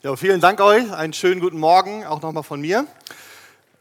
Ja, 0.00 0.14
vielen 0.14 0.40
Dank 0.40 0.60
euch. 0.60 0.92
Einen 0.92 1.12
schönen 1.12 1.40
guten 1.40 1.58
Morgen 1.58 2.06
auch 2.06 2.22
nochmal 2.22 2.44
von 2.44 2.60
mir. 2.60 2.86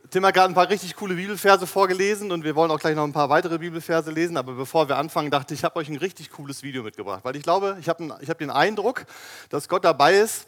Tim 0.10 0.26
hat 0.26 0.34
gerade 0.34 0.52
ein 0.52 0.56
paar 0.56 0.68
richtig 0.68 0.96
coole 0.96 1.14
Bibelverse 1.14 1.68
vorgelesen 1.68 2.32
und 2.32 2.44
wir 2.44 2.56
wollen 2.56 2.72
auch 2.72 2.80
gleich 2.80 2.96
noch 2.96 3.04
ein 3.04 3.14
paar 3.14 3.30
weitere 3.30 3.60
Bibelverse 3.60 4.10
lesen. 4.10 4.36
Aber 4.36 4.54
bevor 4.54 4.90
wir 4.90 4.98
anfangen, 4.98 5.30
dachte 5.30 5.54
ich, 5.54 5.60
ich 5.60 5.64
habe 5.64 5.76
euch 5.76 5.90
ein 5.90 5.96
richtig 5.96 6.32
cooles 6.32 6.64
Video 6.64 6.82
mitgebracht, 6.82 7.20
weil 7.22 7.36
ich 7.36 7.44
glaube, 7.44 7.78
ich 7.80 7.88
habe 7.88 8.18
hab 8.28 8.40
den 8.40 8.50
Eindruck, 8.50 9.06
dass 9.50 9.70
Gott 9.70 9.86
dabei 9.86 10.16
ist, 10.16 10.48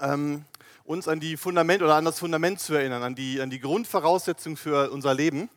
ähm, 0.00 0.44
uns 0.82 1.06
an 1.06 1.20
die 1.20 1.36
Fundament 1.36 1.80
oder 1.80 1.94
an 1.94 2.04
das 2.04 2.18
Fundament 2.18 2.58
zu 2.58 2.74
erinnern, 2.74 3.04
an 3.04 3.14
die, 3.14 3.40
an 3.40 3.50
die 3.50 3.60
Grundvoraussetzung 3.60 4.56
für 4.56 4.90
unser 4.90 5.14
Leben. 5.14 5.48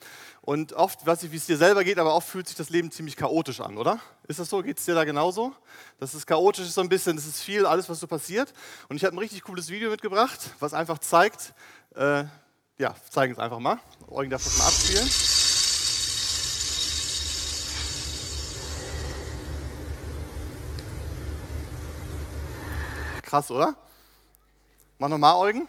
Und 0.43 0.73
oft, 0.73 1.05
weiß 1.05 1.21
ich, 1.23 1.31
wie 1.31 1.37
es 1.37 1.45
dir 1.45 1.57
selber 1.57 1.83
geht, 1.83 1.99
aber 1.99 2.15
oft 2.15 2.27
fühlt 2.27 2.47
sich 2.47 2.57
das 2.57 2.71
Leben 2.71 2.91
ziemlich 2.91 3.15
chaotisch 3.15 3.61
an, 3.61 3.77
oder? 3.77 3.99
Ist 4.27 4.39
das 4.39 4.49
so? 4.49 4.63
Geht 4.63 4.79
es 4.79 4.85
dir 4.85 4.95
da 4.95 5.03
genauso? 5.03 5.53
Das 5.99 6.15
ist 6.15 6.25
chaotisch, 6.25 6.65
ist 6.65 6.73
so 6.73 6.81
ein 6.81 6.89
bisschen, 6.89 7.15
das 7.15 7.27
ist 7.27 7.41
viel, 7.41 7.67
alles, 7.67 7.87
was 7.89 7.99
so 7.99 8.07
passiert. 8.07 8.51
Und 8.89 8.95
ich 8.95 9.05
habe 9.05 9.15
ein 9.15 9.19
richtig 9.19 9.43
cooles 9.43 9.69
Video 9.69 9.91
mitgebracht, 9.91 10.39
was 10.59 10.73
einfach 10.73 10.97
zeigt, 10.97 11.53
äh, 11.95 12.23
ja, 12.79 12.95
zeigen 13.11 13.33
es 13.33 13.39
einfach 13.39 13.59
mal. 13.59 13.79
Eugen 14.07 14.31
darf 14.31 14.43
das 14.43 14.57
mal 14.57 14.65
abspielen. 14.65 15.07
Krass, 23.21 23.51
oder? 23.51 23.75
Mach 24.97 25.07
nochmal, 25.07 25.35
Eugen. 25.35 25.67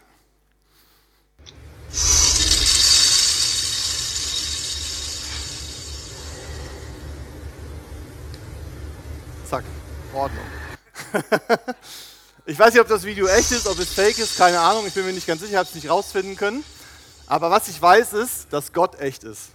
Ordnung. 10.13 10.45
ich 12.45 12.57
weiß 12.57 12.73
nicht, 12.73 12.81
ob 12.81 12.87
das 12.87 13.03
Video 13.03 13.27
echt 13.27 13.51
ist, 13.51 13.67
ob 13.67 13.79
es 13.79 13.93
fake 13.93 14.19
ist, 14.19 14.37
keine 14.37 14.59
Ahnung, 14.59 14.85
ich 14.85 14.93
bin 14.93 15.05
mir 15.05 15.13
nicht 15.13 15.27
ganz 15.27 15.41
sicher, 15.41 15.57
habe 15.57 15.67
es 15.67 15.75
nicht 15.75 15.89
rausfinden 15.89 16.35
können. 16.35 16.63
Aber 17.27 17.49
was 17.51 17.67
ich 17.67 17.81
weiß 17.81 18.13
ist, 18.13 18.51
dass 18.51 18.73
Gott 18.73 18.99
echt 18.99 19.23
ist. 19.23 19.49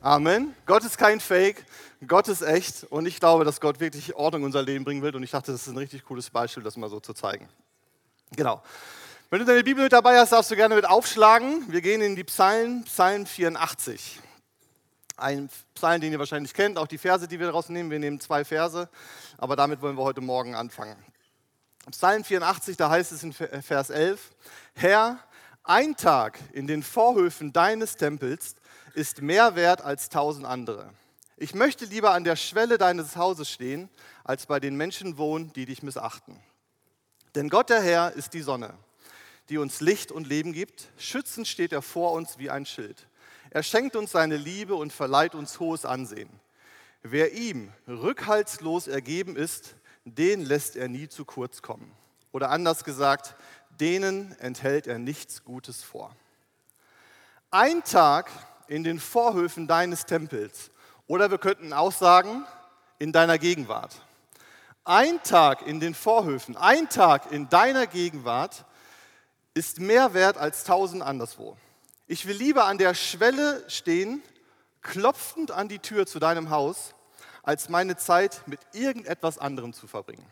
Amen. 0.00 0.54
Gott 0.66 0.84
ist 0.84 0.98
kein 0.98 1.18
Fake, 1.20 1.64
Gott 2.06 2.28
ist 2.28 2.42
echt 2.42 2.84
und 2.90 3.06
ich 3.06 3.18
glaube, 3.18 3.44
dass 3.44 3.60
Gott 3.60 3.80
wirklich 3.80 4.14
Ordnung 4.14 4.42
in 4.42 4.46
unser 4.46 4.62
Leben 4.62 4.84
bringen 4.84 5.02
will 5.02 5.16
und 5.16 5.22
ich 5.22 5.30
dachte, 5.30 5.52
das 5.52 5.62
ist 5.62 5.68
ein 5.68 5.78
richtig 5.78 6.04
cooles 6.04 6.30
Beispiel, 6.30 6.62
das 6.62 6.76
mal 6.76 6.90
so 6.90 7.00
zu 7.00 7.14
zeigen. 7.14 7.48
Genau. 8.36 8.62
Wenn 9.30 9.38
du 9.40 9.46
deine 9.46 9.64
Bibel 9.64 9.82
mit 9.82 9.92
dabei 9.92 10.18
hast, 10.18 10.32
darfst 10.32 10.50
du 10.50 10.56
gerne 10.56 10.74
mit 10.74 10.84
aufschlagen. 10.84 11.64
Wir 11.68 11.80
gehen 11.80 12.00
in 12.02 12.14
die 12.14 12.24
Psalmen, 12.24 12.84
Psalm 12.84 13.26
84. 13.26 14.20
Ein 15.16 15.48
Psalm, 15.74 16.00
den 16.00 16.12
ihr 16.12 16.18
wahrscheinlich 16.18 16.54
kennt, 16.54 16.76
auch 16.76 16.88
die 16.88 16.98
Verse, 16.98 17.28
die 17.28 17.38
wir 17.38 17.46
daraus 17.46 17.68
nehmen. 17.68 17.90
Wir 17.90 18.00
nehmen 18.00 18.20
zwei 18.20 18.44
Verse, 18.44 18.88
aber 19.38 19.54
damit 19.54 19.80
wollen 19.80 19.96
wir 19.96 20.02
heute 20.02 20.20
Morgen 20.20 20.54
anfangen. 20.54 20.96
Psalm 21.90 22.24
84, 22.24 22.76
da 22.76 22.90
heißt 22.90 23.12
es 23.12 23.22
in 23.22 23.32
Vers 23.32 23.90
11, 23.90 24.30
Herr, 24.74 25.18
ein 25.62 25.96
Tag 25.96 26.38
in 26.52 26.66
den 26.66 26.82
Vorhöfen 26.82 27.52
deines 27.52 27.96
Tempels 27.96 28.56
ist 28.94 29.22
mehr 29.22 29.54
wert 29.54 29.82
als 29.82 30.08
tausend 30.08 30.46
andere. 30.46 30.90
Ich 31.36 31.54
möchte 31.54 31.84
lieber 31.84 32.12
an 32.12 32.24
der 32.24 32.36
Schwelle 32.36 32.78
deines 32.78 33.16
Hauses 33.16 33.50
stehen, 33.50 33.90
als 34.24 34.46
bei 34.46 34.60
den 34.60 34.76
Menschen 34.76 35.18
wohnen, 35.18 35.52
die 35.52 35.66
dich 35.66 35.82
missachten. 35.82 36.38
Denn 37.34 37.48
Gott 37.48 37.70
der 37.70 37.82
Herr 37.82 38.12
ist 38.12 38.34
die 38.34 38.42
Sonne, 38.42 38.74
die 39.48 39.58
uns 39.58 39.80
Licht 39.80 40.12
und 40.12 40.26
Leben 40.26 40.52
gibt. 40.52 40.88
Schützend 40.96 41.48
steht 41.48 41.72
er 41.72 41.82
vor 41.82 42.12
uns 42.12 42.38
wie 42.38 42.50
ein 42.50 42.66
Schild. 42.66 43.06
Er 43.54 43.62
schenkt 43.62 43.94
uns 43.94 44.10
seine 44.10 44.36
Liebe 44.36 44.74
und 44.74 44.92
verleiht 44.92 45.36
uns 45.36 45.60
hohes 45.60 45.84
Ansehen. 45.84 46.28
Wer 47.04 47.34
ihm 47.34 47.72
rückhaltslos 47.86 48.88
ergeben 48.88 49.36
ist, 49.36 49.76
den 50.04 50.44
lässt 50.44 50.74
er 50.74 50.88
nie 50.88 51.08
zu 51.08 51.24
kurz 51.24 51.62
kommen. 51.62 51.92
Oder 52.32 52.50
anders 52.50 52.82
gesagt, 52.82 53.36
denen 53.78 54.36
enthält 54.40 54.88
er 54.88 54.98
nichts 54.98 55.44
Gutes 55.44 55.84
vor. 55.84 56.16
Ein 57.52 57.84
Tag 57.84 58.28
in 58.66 58.82
den 58.82 58.98
Vorhöfen 58.98 59.68
deines 59.68 60.04
Tempels, 60.04 60.72
oder 61.06 61.30
wir 61.30 61.38
könnten 61.38 61.72
auch 61.72 61.92
sagen, 61.92 62.44
in 62.98 63.12
deiner 63.12 63.38
Gegenwart. 63.38 63.94
Ein 64.82 65.22
Tag 65.22 65.64
in 65.64 65.78
den 65.78 65.94
Vorhöfen, 65.94 66.56
ein 66.56 66.88
Tag 66.88 67.30
in 67.30 67.48
deiner 67.48 67.86
Gegenwart 67.86 68.64
ist 69.54 69.78
mehr 69.78 70.12
wert 70.12 70.38
als 70.38 70.64
tausend 70.64 71.04
anderswo. 71.04 71.56
Ich 72.06 72.26
will 72.26 72.36
lieber 72.36 72.66
an 72.66 72.76
der 72.76 72.94
Schwelle 72.94 73.64
stehen, 73.68 74.22
klopfend 74.82 75.50
an 75.50 75.68
die 75.68 75.78
Tür 75.78 76.06
zu 76.06 76.18
deinem 76.18 76.50
Haus, 76.50 76.94
als 77.42 77.68
meine 77.68 77.96
Zeit 77.96 78.42
mit 78.46 78.60
irgendetwas 78.72 79.38
anderem 79.38 79.72
zu 79.72 79.86
verbringen. 79.86 80.26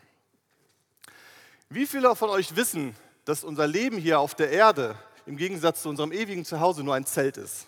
Wie 1.69 1.87
viele 1.87 2.15
von 2.15 2.29
euch 2.29 2.55
wissen, 2.55 2.95
dass 3.25 3.43
unser 3.43 3.65
Leben 3.65 3.97
hier 3.97 4.19
auf 4.19 4.35
der 4.35 4.51
Erde 4.51 4.95
im 5.25 5.37
Gegensatz 5.37 5.81
zu 5.81 5.89
unserem 5.89 6.11
ewigen 6.11 6.45
Zuhause 6.45 6.83
nur 6.83 6.93
ein 6.93 7.05
Zelt 7.05 7.37
ist? 7.37 7.65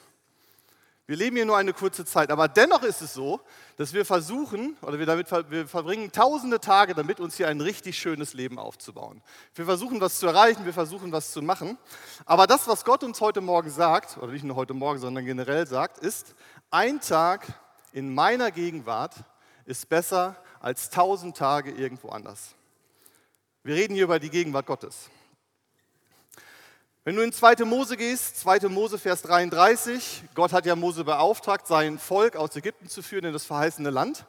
Wir 1.07 1.17
leben 1.17 1.35
hier 1.35 1.45
nur 1.45 1.57
eine 1.57 1.71
kurze 1.71 2.03
Zeit, 2.03 2.31
aber 2.31 2.47
dennoch 2.47 2.81
ist 2.81 3.01
es 3.01 3.13
so, 3.13 3.39
dass 3.77 3.93
wir 3.93 4.05
versuchen, 4.05 4.75
oder 4.81 4.97
wir, 4.97 5.05
damit, 5.05 5.29
wir 5.51 5.67
verbringen 5.67 6.11
tausende 6.11 6.59
Tage 6.59 6.95
damit, 6.95 7.19
uns 7.19 7.37
hier 7.37 7.47
ein 7.47 7.61
richtig 7.61 7.99
schönes 7.99 8.33
Leben 8.33 8.57
aufzubauen. 8.57 9.21
Wir 9.53 9.65
versuchen, 9.65 10.01
was 10.01 10.17
zu 10.17 10.25
erreichen, 10.25 10.65
wir 10.65 10.73
versuchen, 10.73 11.11
was 11.11 11.31
zu 11.31 11.43
machen. 11.43 11.77
Aber 12.25 12.47
das, 12.47 12.67
was 12.67 12.83
Gott 12.83 13.03
uns 13.03 13.21
heute 13.21 13.41
Morgen 13.41 13.69
sagt, 13.69 14.17
oder 14.17 14.31
nicht 14.31 14.43
nur 14.43 14.55
heute 14.55 14.73
Morgen, 14.73 14.97
sondern 14.97 15.25
generell 15.25 15.67
sagt, 15.67 15.99
ist, 15.99 16.33
ein 16.71 16.99
Tag 16.99 17.45
in 17.93 18.11
meiner 18.11 18.49
Gegenwart 18.49 19.13
ist 19.65 19.87
besser 19.87 20.35
als 20.59 20.89
tausend 20.89 21.37
Tage 21.37 21.69
irgendwo 21.69 22.09
anders. 22.09 22.55
Wir 23.61 23.75
reden 23.75 23.93
hier 23.93 24.05
über 24.05 24.17
die 24.17 24.31
Gegenwart 24.31 24.65
Gottes. 24.65 25.11
Wenn 27.07 27.17
du 27.17 27.21
in 27.21 27.31
2. 27.31 27.65
Mose 27.65 27.97
gehst, 27.97 28.39
2. 28.39 28.67
Mose, 28.67 28.97
Vers 28.97 29.21
33, 29.21 30.23
Gott 30.33 30.51
hat 30.51 30.65
ja 30.65 30.75
Mose 30.75 31.03
beauftragt, 31.03 31.67
sein 31.67 31.99
Volk 31.99 32.35
aus 32.35 32.55
Ägypten 32.55 32.89
zu 32.89 33.03
führen 33.03 33.25
in 33.25 33.31
das 33.33 33.45
verheißene 33.45 33.91
Land. 33.91 34.25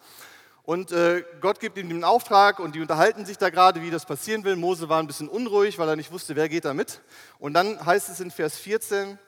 Und 0.63 0.93
äh, 0.93 1.25
Gott 1.41 1.59
gibt 1.59 1.79
ihm 1.79 1.89
den 1.89 2.05
Auftrag 2.05 2.59
und 2.59 2.75
die 2.75 2.83
unterhalten 2.83 3.25
sich 3.25 3.39
da 3.39 3.49
gerade, 3.49 3.81
wie 3.81 3.91
das 3.91 4.05
passieren 4.05 4.45
will. 4.45 4.57
Mose 4.57 4.91
war 4.91 5.01
ein 5.01 5.07
bisschen 5.07 5.31
unruhig, 5.31 5.79
weil 5.79 5.89
er 5.89 5.97
nicht 5.97 6.13
wusste, 6.13 6.37
wer 6.37 6.51
geht 6.51 6.67
da 6.67 6.75
mit. 6.75 7.01
Und 7.39 7.55
dann 7.55 7.83
heißt 7.87 8.11
es 8.11 8.21
in 8.21 8.31
Vers 8.31 8.59
14, 8.59 9.19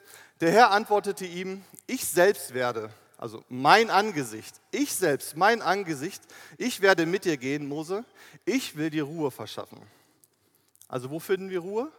der 0.41 0.51
Herr 0.51 0.69
antwortete 0.69 1.25
ihm, 1.25 1.63
ich 1.87 2.05
selbst 2.05 2.53
werde, 2.53 2.91
also 3.17 3.43
mein 3.49 3.89
Angesicht, 3.89 4.61
ich 4.69 4.93
selbst, 4.93 5.35
mein 5.35 5.63
Angesicht, 5.63 6.21
ich 6.59 6.81
werde 6.81 7.07
mit 7.07 7.25
dir 7.25 7.37
gehen, 7.37 7.67
Mose, 7.67 8.05
ich 8.45 8.77
will 8.77 8.91
dir 8.91 9.05
Ruhe 9.05 9.31
verschaffen. 9.31 9.81
Also 10.87 11.09
wo 11.09 11.19
finden 11.19 11.49
wir 11.49 11.61
Ruhe? 11.61 11.91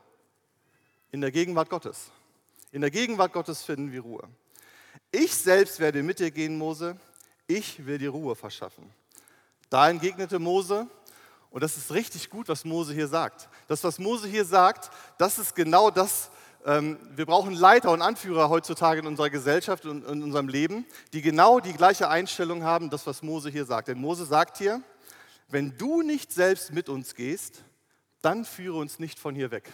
In 1.12 1.20
der 1.20 1.32
Gegenwart 1.32 1.70
Gottes. 1.70 2.10
In 2.72 2.80
der 2.80 2.90
Gegenwart 2.90 3.32
Gottes 3.32 3.62
finden 3.62 3.90
wir 3.90 4.02
Ruhe. 4.02 4.28
Ich 5.10 5.34
selbst 5.34 5.80
werde 5.80 6.02
mit 6.02 6.20
dir 6.20 6.30
gehen, 6.30 6.56
Mose. 6.56 6.96
Ich 7.46 7.84
will 7.84 7.98
dir 7.98 8.10
Ruhe 8.10 8.36
verschaffen. 8.36 8.88
Da 9.68 9.90
entgegnete 9.90 10.38
Mose, 10.38 10.86
und 11.50 11.62
das 11.62 11.76
ist 11.76 11.92
richtig 11.92 12.30
gut, 12.30 12.48
was 12.48 12.64
Mose 12.64 12.94
hier 12.94 13.08
sagt. 13.08 13.48
Das, 13.66 13.82
was 13.82 13.98
Mose 13.98 14.28
hier 14.28 14.44
sagt, 14.44 14.90
das 15.18 15.38
ist 15.38 15.56
genau 15.56 15.90
das, 15.90 16.30
ähm, 16.64 16.98
wir 17.16 17.26
brauchen 17.26 17.54
Leiter 17.54 17.90
und 17.90 18.02
Anführer 18.02 18.48
heutzutage 18.48 19.00
in 19.00 19.06
unserer 19.06 19.30
Gesellschaft 19.30 19.86
und 19.86 20.06
in 20.06 20.22
unserem 20.22 20.48
Leben, 20.48 20.86
die 21.12 21.22
genau 21.22 21.58
die 21.58 21.72
gleiche 21.72 22.08
Einstellung 22.08 22.62
haben, 22.62 22.90
das, 22.90 23.06
was 23.06 23.22
Mose 23.22 23.50
hier 23.50 23.64
sagt. 23.64 23.88
Denn 23.88 23.98
Mose 23.98 24.26
sagt 24.26 24.58
hier, 24.58 24.82
wenn 25.48 25.76
du 25.76 26.02
nicht 26.02 26.32
selbst 26.32 26.72
mit 26.72 26.88
uns 26.88 27.14
gehst, 27.14 27.64
dann 28.22 28.44
führe 28.44 28.76
uns 28.76 28.98
nicht 28.98 29.18
von 29.18 29.34
hier 29.34 29.50
weg. 29.50 29.70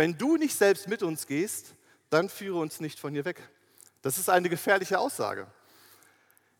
Wenn 0.00 0.16
du 0.16 0.38
nicht 0.38 0.56
selbst 0.56 0.88
mit 0.88 1.02
uns 1.02 1.26
gehst, 1.26 1.74
dann 2.08 2.30
führe 2.30 2.58
uns 2.58 2.80
nicht 2.80 2.98
von 2.98 3.12
hier 3.12 3.26
weg. 3.26 3.46
Das 4.00 4.16
ist 4.16 4.30
eine 4.30 4.48
gefährliche 4.48 4.98
Aussage. 4.98 5.46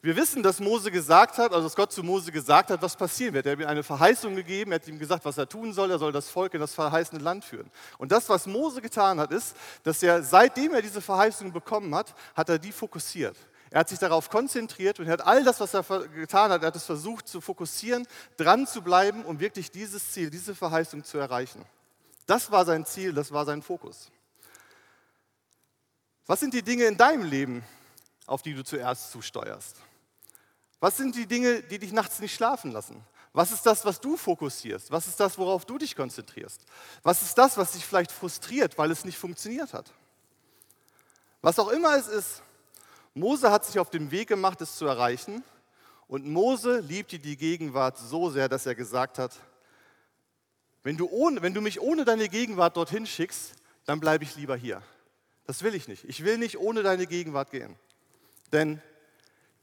Wir 0.03 0.15
wissen, 0.15 0.43
dass 0.43 0.61
Mose 0.61 0.91
gesagt 0.91 1.39
hat, 1.39 1.55
also 1.55 1.63
dass 1.63 1.75
Gott 1.75 1.91
zu 1.91 2.03
Mose 2.03 2.33
gesagt 2.33 2.69
hat, 2.69 2.83
was 2.83 2.97
passieren 2.97 3.33
wird. 3.33 3.47
Er 3.47 3.53
hat 3.53 3.61
ihm 3.61 3.67
eine 3.67 3.83
Verheißung 3.83 4.37
gegeben, 4.37 4.73
er 4.73 4.75
hat 4.75 4.87
ihm 4.89 4.99
gesagt, 4.99 5.25
was 5.25 5.39
er 5.39 5.49
tun 5.49 5.73
soll. 5.73 5.91
Er 5.91 5.99
soll 5.99 6.13
das 6.13 6.29
Volk 6.29 6.53
in 6.53 6.61
das 6.61 6.75
verheißene 6.75 7.23
Land 7.23 7.47
führen. 7.47 7.71
Und 7.97 8.13
das, 8.13 8.29
was 8.29 8.47
Mose 8.47 8.83
getan 8.83 9.19
hat, 9.19 9.33
ist, 9.33 9.57
dass 9.85 10.03
er, 10.03 10.23
seitdem 10.23 10.75
er 10.75 10.83
diese 10.83 11.01
Verheißung 11.01 11.51
bekommen 11.51 11.95
hat, 11.95 12.15
hat 12.35 12.51
er 12.51 12.59
die 12.59 12.73
fokussiert. 12.73 13.39
Er 13.71 13.81
hat 13.81 13.89
sich 13.89 14.01
darauf 14.01 14.29
konzentriert 14.29 15.01
und 15.01 15.07
er 15.07 15.15
hat 15.15 15.27
all 15.27 15.45
das, 15.45 15.61
was 15.61 15.73
er 15.73 15.83
getan 16.09 16.51
hat, 16.51 16.63
er 16.63 16.67
hat 16.67 16.77
es 16.77 16.85
versucht 16.85 17.27
zu 17.27 17.41
fokussieren, 17.41 18.07
dran 18.37 18.67
zu 18.67 18.83
bleiben, 18.83 19.25
um 19.25 19.41
wirklich 19.41 19.71
dieses 19.71 20.13
Ziel, 20.13 20.29
diese 20.29 20.55
Verheißung 20.55 21.05
zu 21.05 21.17
erreichen. 21.17 21.65
Das 22.31 22.49
war 22.53 22.65
sein 22.65 22.87
Ziel, 22.87 23.13
das 23.13 23.33
war 23.33 23.45
sein 23.45 23.61
Fokus. 23.61 24.09
Was 26.27 26.39
sind 26.39 26.55
die 26.55 26.63
Dinge 26.63 26.85
in 26.85 26.97
deinem 26.97 27.25
Leben, 27.25 27.65
auf 28.25 28.43
die 28.43 28.55
du 28.55 28.63
zuerst 28.63 29.11
zusteuerst? 29.11 29.79
Was 30.79 30.97
sind 30.97 31.17
die 31.17 31.27
Dinge, 31.27 31.61
die 31.61 31.81
dich 31.81 31.91
nachts 31.91 32.21
nicht 32.21 32.33
schlafen 32.33 32.71
lassen? 32.71 33.05
Was 33.33 33.51
ist 33.51 33.67
das, 33.67 33.85
was 33.85 34.01
du 34.01 34.17
fokussierst? 34.17 34.93
Was 34.93 35.09
ist 35.09 35.19
das, 35.19 35.39
worauf 35.39 35.65
du 35.65 35.77
dich 35.77 35.97
konzentrierst? 35.97 36.65
Was 37.03 37.21
ist 37.23 37.37
das, 37.37 37.57
was 37.57 37.73
dich 37.73 37.85
vielleicht 37.85 38.13
frustriert, 38.13 38.79
weil 38.79 38.93
es 38.93 39.05
nicht 39.05 39.19
funktioniert 39.19 39.75
hat? 39.75 39.93
Was 41.43 41.59
auch 41.59 41.71
immer 41.71 41.97
es 41.97 42.07
ist, 42.07 42.43
Mose 43.13 43.51
hat 43.51 43.65
sich 43.65 43.81
auf 43.81 43.91
den 43.91 44.13
Weg 44.13 44.29
gemacht, 44.29 44.61
es 44.61 44.77
zu 44.77 44.87
erreichen. 44.87 45.43
Und 46.07 46.27
Mose 46.27 46.79
liebte 46.79 47.19
die 47.19 47.37
Gegenwart 47.37 47.99
so 47.99 48.31
sehr, 48.31 48.49
dass 48.49 48.67
er 48.67 48.77
gesagt 48.77 49.19
hat, 49.19 49.33
wenn 50.83 50.97
du, 50.97 51.09
ohne, 51.09 51.43
wenn 51.43 51.55
du 51.55 51.61
mich 51.61 51.81
ohne 51.81 52.05
deine 52.05 52.29
Gegenwart 52.29 52.77
dorthin 52.77 53.07
schickst, 53.07 53.55
dann 53.85 54.01
bleibe 54.01 54.25
ich 54.25 54.37
lieber 54.37 54.57
hier. 54.57 54.83
Das 55.47 55.63
will 55.63 55.75
ich 55.75 55.89
nicht. 55.89 56.05
Ich 56.05 56.25
will 56.25 56.39
nicht 56.39 56.59
ohne 56.59 56.83
deine 56.83 57.07
Gegenwart 57.07 57.51
gehen. 57.51 57.77
Denn 58.53 58.81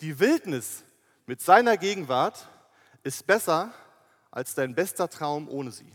die 0.02 0.20
Wildnis 0.20 0.84
mit 1.26 1.42
seiner 1.42 1.78
Gegenwart 1.78 2.48
ist 3.04 3.26
besser 3.26 3.74
als 4.32 4.54
dein 4.54 4.76
bester 4.76 5.10
Traum 5.10 5.50
ohne 5.50 5.72
sie. 5.72 5.92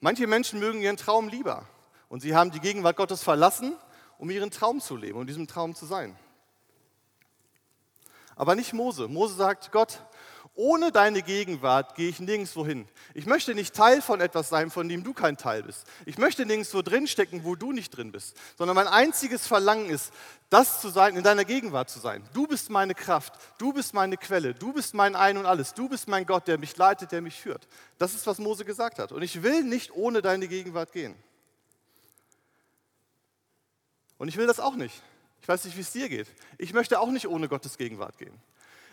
Manche 0.00 0.26
Menschen 0.26 0.58
mögen 0.58 0.80
ihren 0.80 0.96
Traum 0.96 1.28
lieber 1.28 1.68
und 2.08 2.20
sie 2.20 2.34
haben 2.34 2.50
die 2.50 2.60
Gegenwart 2.60 2.96
Gottes 2.96 3.22
verlassen, 3.22 3.76
um 4.18 4.30
ihren 4.30 4.50
Traum 4.50 4.80
zu 4.80 4.96
leben 4.96 5.14
und 5.14 5.22
um 5.22 5.26
diesem 5.26 5.46
Traum 5.46 5.74
zu 5.74 5.86
sein. 5.86 6.16
Aber 8.34 8.54
nicht 8.54 8.72
Mose. 8.72 9.08
Mose 9.08 9.34
sagt, 9.34 9.72
Gott, 9.72 10.02
ohne 10.54 10.92
deine 10.92 11.22
Gegenwart 11.22 11.94
gehe 11.94 12.10
ich 12.10 12.20
nirgendwo 12.20 12.66
hin. 12.66 12.86
Ich 13.14 13.24
möchte 13.24 13.54
nicht 13.54 13.74
Teil 13.74 14.02
von 14.02 14.20
etwas 14.20 14.50
sein, 14.50 14.70
von 14.70 14.86
dem 14.86 15.02
du 15.02 15.14
kein 15.14 15.38
Teil 15.38 15.62
bist. 15.62 15.86
Ich 16.04 16.18
möchte 16.18 16.44
nirgendwo 16.44 16.82
drinstecken, 16.82 17.42
wo 17.44 17.56
du 17.56 17.72
nicht 17.72 17.96
drin 17.96 18.12
bist. 18.12 18.36
Sondern 18.58 18.74
mein 18.74 18.86
einziges 18.86 19.46
Verlangen 19.46 19.88
ist, 19.88 20.12
das 20.50 20.82
zu 20.82 20.90
sein, 20.90 21.16
in 21.16 21.22
deiner 21.22 21.46
Gegenwart 21.46 21.88
zu 21.88 22.00
sein. 22.00 22.22
Du 22.34 22.46
bist 22.46 22.68
meine 22.68 22.94
Kraft, 22.94 23.32
du 23.56 23.72
bist 23.72 23.94
meine 23.94 24.18
Quelle, 24.18 24.52
du 24.52 24.74
bist 24.74 24.92
mein 24.92 25.16
Ein 25.16 25.38
und 25.38 25.46
Alles, 25.46 25.72
du 25.72 25.88
bist 25.88 26.06
mein 26.06 26.26
Gott, 26.26 26.46
der 26.46 26.58
mich 26.58 26.76
leitet, 26.76 27.12
der 27.12 27.22
mich 27.22 27.40
führt. 27.40 27.66
Das 27.96 28.12
ist, 28.12 28.26
was 28.26 28.38
Mose 28.38 28.66
gesagt 28.66 28.98
hat. 28.98 29.10
Und 29.10 29.22
ich 29.22 29.42
will 29.42 29.64
nicht 29.64 29.92
ohne 29.94 30.20
deine 30.20 30.48
Gegenwart 30.48 30.92
gehen. 30.92 31.14
Und 34.18 34.28
ich 34.28 34.36
will 34.36 34.46
das 34.46 34.60
auch 34.60 34.76
nicht. 34.76 35.02
Ich 35.40 35.48
weiß 35.48 35.64
nicht, 35.64 35.76
wie 35.76 35.80
es 35.80 35.92
dir 35.92 36.10
geht. 36.10 36.28
Ich 36.58 36.74
möchte 36.74 37.00
auch 37.00 37.10
nicht 37.10 37.26
ohne 37.26 37.48
Gottes 37.48 37.78
Gegenwart 37.78 38.18
gehen. 38.18 38.38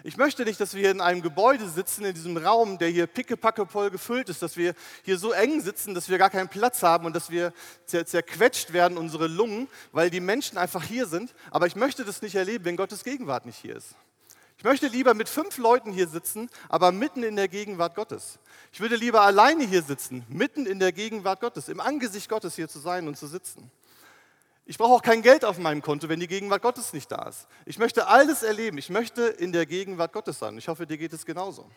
Ich 0.04 0.16
möchte 0.16 0.46
nicht, 0.46 0.62
dass 0.62 0.76
wir 0.76 0.92
in 0.92 1.02
einem 1.02 1.22
Gebäude 1.22 1.68
sitzen, 1.68 2.06
in 2.06 2.14
diesem 2.14 2.38
Raum, 2.38 2.78
der 2.78 2.88
hier 2.88 3.06
pickepacke 3.06 3.66
voll 3.66 3.90
gefüllt 3.90 4.30
ist, 4.30 4.42
dass 4.42 4.56
wir 4.56 4.74
hier 5.04 5.18
so 5.18 5.32
eng 5.32 5.60
sitzen, 5.60 5.94
dass 5.94 6.08
wir 6.08 6.18
gar 6.18 6.30
keinen 6.30 6.48
Platz 6.48 6.84
haben 6.84 7.06
und 7.06 7.14
dass 7.14 7.30
wir 7.30 7.54
zerquetscht 7.86 8.72
werden, 8.72 8.98
unsere 8.98 9.28
Lungen, 9.28 9.68
weil 9.92 10.10
die 10.10 10.22
Menschen 10.22 10.58
einfach 10.58 10.84
hier 10.84 11.06
sind. 11.06 11.34
Aber 11.52 11.68
ich 11.68 11.76
möchte 11.76 12.06
das 12.06 12.22
nicht 12.22 12.36
erleben, 12.36 12.64
wenn 12.64 12.78
Gottes 12.78 13.04
Gegenwart 13.04 13.46
nicht 13.46 13.58
hier 13.58 13.76
ist. 13.76 13.96
Ich 14.58 14.64
möchte 14.64 14.88
lieber 14.88 15.14
mit 15.14 15.28
fünf 15.28 15.58
Leuten 15.58 15.92
hier 15.92 16.08
sitzen, 16.08 16.50
aber 16.70 16.92
mitten 16.92 17.24
in 17.24 17.36
der 17.36 17.48
Gegenwart 17.48 17.96
Gottes. 17.96 18.40
Ich 18.72 18.80
würde 18.80 18.96
lieber 18.96 19.22
alleine 19.22 19.66
hier 19.66 19.82
sitzen, 19.82 20.26
mitten 20.30 20.66
in 20.66 20.80
der 20.80 20.92
Gegenwart 20.92 21.42
Gottes, 21.42 21.70
im 21.70 21.80
Angesicht 21.80 22.30
Gottes 22.30 22.56
hier 22.56 22.70
zu 22.70 22.80
sein 22.80 23.08
und 23.08 23.18
zu 23.18 23.28
sitzen. 23.28 23.72
Ich 24.70 24.78
brauche 24.78 24.94
auch 24.94 25.02
kein 25.02 25.24
Geld 25.24 25.46
auf 25.46 25.58
meinem 25.58 25.82
Konto, 25.82 26.10
wenn 26.10 26.20
die 26.20 26.28
Gegenwart 26.28 26.62
Gottes 26.62 26.94
nicht 26.94 27.12
da 27.12 27.24
ist. 27.24 27.48
Ich 27.66 27.80
möchte 27.80 28.06
alles 28.06 28.44
erleben. 28.44 28.78
Ich 28.78 28.92
möchte 28.92 29.24
in 29.24 29.52
der 29.52 29.66
Gegenwart 29.66 30.14
Gottes 30.14 30.38
sein. 30.38 30.56
Ich 30.60 30.68
hoffe, 30.68 30.86
dir 30.86 31.00
geht 31.00 31.12
es 31.12 31.26
genauso. 31.26 31.68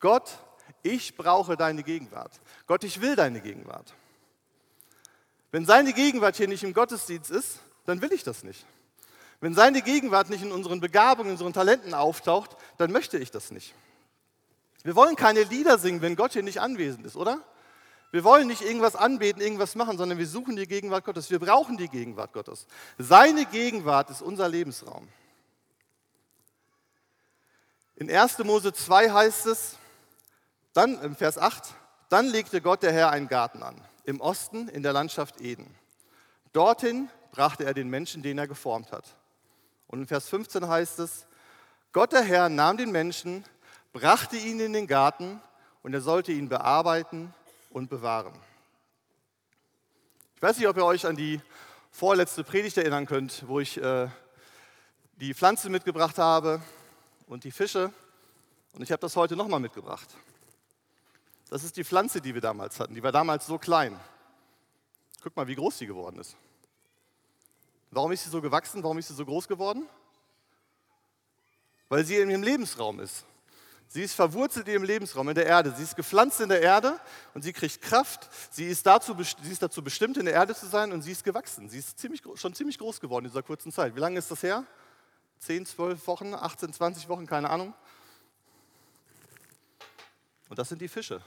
Gott, 0.00 0.36
ich 0.82 1.16
brauche 1.16 1.56
deine 1.56 1.84
Gegenwart. 1.84 2.32
Gott, 2.66 2.82
ich 2.82 3.00
will 3.00 3.14
deine 3.14 3.40
Gegenwart. 3.40 3.94
Wenn 5.52 5.64
seine 5.64 5.92
Gegenwart 5.92 6.34
hier 6.34 6.48
nicht 6.48 6.64
im 6.64 6.74
Gottesdienst 6.74 7.30
ist, 7.30 7.60
dann 7.86 8.02
will 8.02 8.12
ich 8.12 8.24
das 8.24 8.42
nicht. 8.42 8.66
Wenn 9.40 9.54
seine 9.54 9.80
Gegenwart 9.80 10.30
nicht 10.30 10.42
in 10.42 10.50
unseren 10.50 10.80
Begabungen, 10.80 11.28
in 11.28 11.34
unseren 11.34 11.52
Talenten 11.52 11.94
auftaucht, 11.94 12.56
dann 12.78 12.90
möchte 12.90 13.16
ich 13.16 13.30
das 13.30 13.52
nicht. 13.52 13.76
Wir 14.82 14.96
wollen 14.96 15.14
keine 15.14 15.44
Lieder 15.44 15.78
singen, 15.78 16.02
wenn 16.02 16.16
Gott 16.16 16.32
hier 16.32 16.42
nicht 16.42 16.60
anwesend 16.60 17.06
ist, 17.06 17.14
oder? 17.14 17.44
Wir 18.10 18.24
wollen 18.24 18.46
nicht 18.48 18.62
irgendwas 18.62 18.96
anbeten, 18.96 19.42
irgendwas 19.42 19.74
machen, 19.74 19.98
sondern 19.98 20.16
wir 20.16 20.26
suchen 20.26 20.56
die 20.56 20.66
Gegenwart 20.66 21.04
Gottes. 21.04 21.30
Wir 21.30 21.38
brauchen 21.38 21.76
die 21.76 21.88
Gegenwart 21.88 22.32
Gottes. 22.32 22.66
Seine 22.96 23.44
Gegenwart 23.44 24.08
ist 24.08 24.22
unser 24.22 24.48
Lebensraum. 24.48 25.08
In 27.96 28.10
1. 28.10 28.38
Mose 28.38 28.72
2 28.72 29.10
heißt 29.10 29.46
es, 29.46 29.76
dann 30.72 31.00
im 31.02 31.16
Vers 31.16 31.36
8, 31.36 31.74
dann 32.08 32.26
legte 32.26 32.60
Gott 32.62 32.82
der 32.82 32.92
Herr 32.92 33.10
einen 33.10 33.28
Garten 33.28 33.62
an, 33.62 33.76
im 34.04 34.20
Osten 34.20 34.68
in 34.68 34.82
der 34.82 34.92
Landschaft 34.92 35.40
Eden. 35.40 35.74
Dorthin 36.52 37.10
brachte 37.32 37.64
er 37.64 37.74
den 37.74 37.90
Menschen, 37.90 38.22
den 38.22 38.38
er 38.38 38.46
geformt 38.46 38.92
hat. 38.92 39.16
Und 39.86 40.00
in 40.00 40.06
Vers 40.06 40.28
15 40.28 40.66
heißt 40.66 41.00
es, 41.00 41.26
Gott 41.92 42.12
der 42.12 42.22
Herr 42.22 42.48
nahm 42.48 42.76
den 42.76 42.90
Menschen, 42.90 43.44
brachte 43.92 44.36
ihn 44.36 44.60
in 44.60 44.72
den 44.72 44.86
Garten 44.86 45.42
und 45.82 45.92
er 45.92 46.00
sollte 46.00 46.32
ihn 46.32 46.48
bearbeiten 46.48 47.34
und 47.70 47.88
bewahren. 47.88 48.32
Ich 50.36 50.42
weiß 50.42 50.56
nicht, 50.58 50.68
ob 50.68 50.76
ihr 50.76 50.84
euch 50.84 51.06
an 51.06 51.16
die 51.16 51.40
vorletzte 51.90 52.44
Predigt 52.44 52.76
erinnern 52.76 53.06
könnt, 53.06 53.46
wo 53.48 53.60
ich 53.60 53.76
äh, 53.76 54.08
die 55.16 55.34
Pflanze 55.34 55.68
mitgebracht 55.68 56.18
habe 56.18 56.62
und 57.26 57.44
die 57.44 57.50
Fische. 57.50 57.92
Und 58.74 58.82
ich 58.82 58.92
habe 58.92 59.00
das 59.00 59.16
heute 59.16 59.34
nochmal 59.34 59.60
mitgebracht. 59.60 60.08
Das 61.50 61.64
ist 61.64 61.76
die 61.76 61.84
Pflanze, 61.84 62.20
die 62.20 62.34
wir 62.34 62.40
damals 62.40 62.78
hatten. 62.78 62.94
Die 62.94 63.02
war 63.02 63.12
damals 63.12 63.46
so 63.46 63.58
klein. 63.58 63.98
Guck 65.22 65.34
mal, 65.34 65.46
wie 65.48 65.56
groß 65.56 65.78
sie 65.78 65.86
geworden 65.86 66.20
ist. 66.20 66.36
Warum 67.90 68.12
ist 68.12 68.24
sie 68.24 68.30
so 68.30 68.40
gewachsen? 68.40 68.82
Warum 68.82 68.98
ist 68.98 69.08
sie 69.08 69.14
so 69.14 69.24
groß 69.24 69.48
geworden? 69.48 69.88
Weil 71.88 72.04
sie 72.04 72.16
in 72.16 72.30
ihrem 72.30 72.42
Lebensraum 72.42 73.00
ist. 73.00 73.24
Sie 73.90 74.02
ist 74.02 74.12
verwurzelt 74.12 74.68
in 74.68 74.74
ihrem 74.74 74.82
Lebensraum, 74.82 75.30
in 75.30 75.34
der 75.34 75.46
Erde. 75.46 75.72
Sie 75.74 75.82
ist 75.82 75.96
gepflanzt 75.96 76.40
in 76.40 76.50
der 76.50 76.60
Erde 76.60 77.00
und 77.32 77.40
sie 77.40 77.54
kriegt 77.54 77.80
Kraft. 77.80 78.28
Sie 78.50 78.66
ist, 78.66 78.86
dazu, 78.86 79.16
sie 79.42 79.50
ist 79.50 79.62
dazu 79.62 79.82
bestimmt, 79.82 80.18
in 80.18 80.26
der 80.26 80.34
Erde 80.34 80.54
zu 80.54 80.66
sein 80.66 80.92
und 80.92 81.00
sie 81.00 81.12
ist 81.12 81.24
gewachsen. 81.24 81.70
Sie 81.70 81.78
ist 81.78 81.98
ziemlich, 81.98 82.20
schon 82.34 82.52
ziemlich 82.52 82.76
groß 82.76 83.00
geworden 83.00 83.24
in 83.24 83.30
dieser 83.30 83.42
kurzen 83.42 83.72
Zeit. 83.72 83.96
Wie 83.96 84.00
lange 84.00 84.18
ist 84.18 84.30
das 84.30 84.42
her? 84.42 84.62
10, 85.38 85.64
12 85.64 86.06
Wochen, 86.06 86.34
18, 86.34 86.74
20 86.74 87.08
Wochen, 87.08 87.26
keine 87.26 87.48
Ahnung. 87.48 87.72
Und 90.50 90.58
das 90.58 90.68
sind 90.68 90.82
die 90.82 90.88
Fische. 90.88 91.22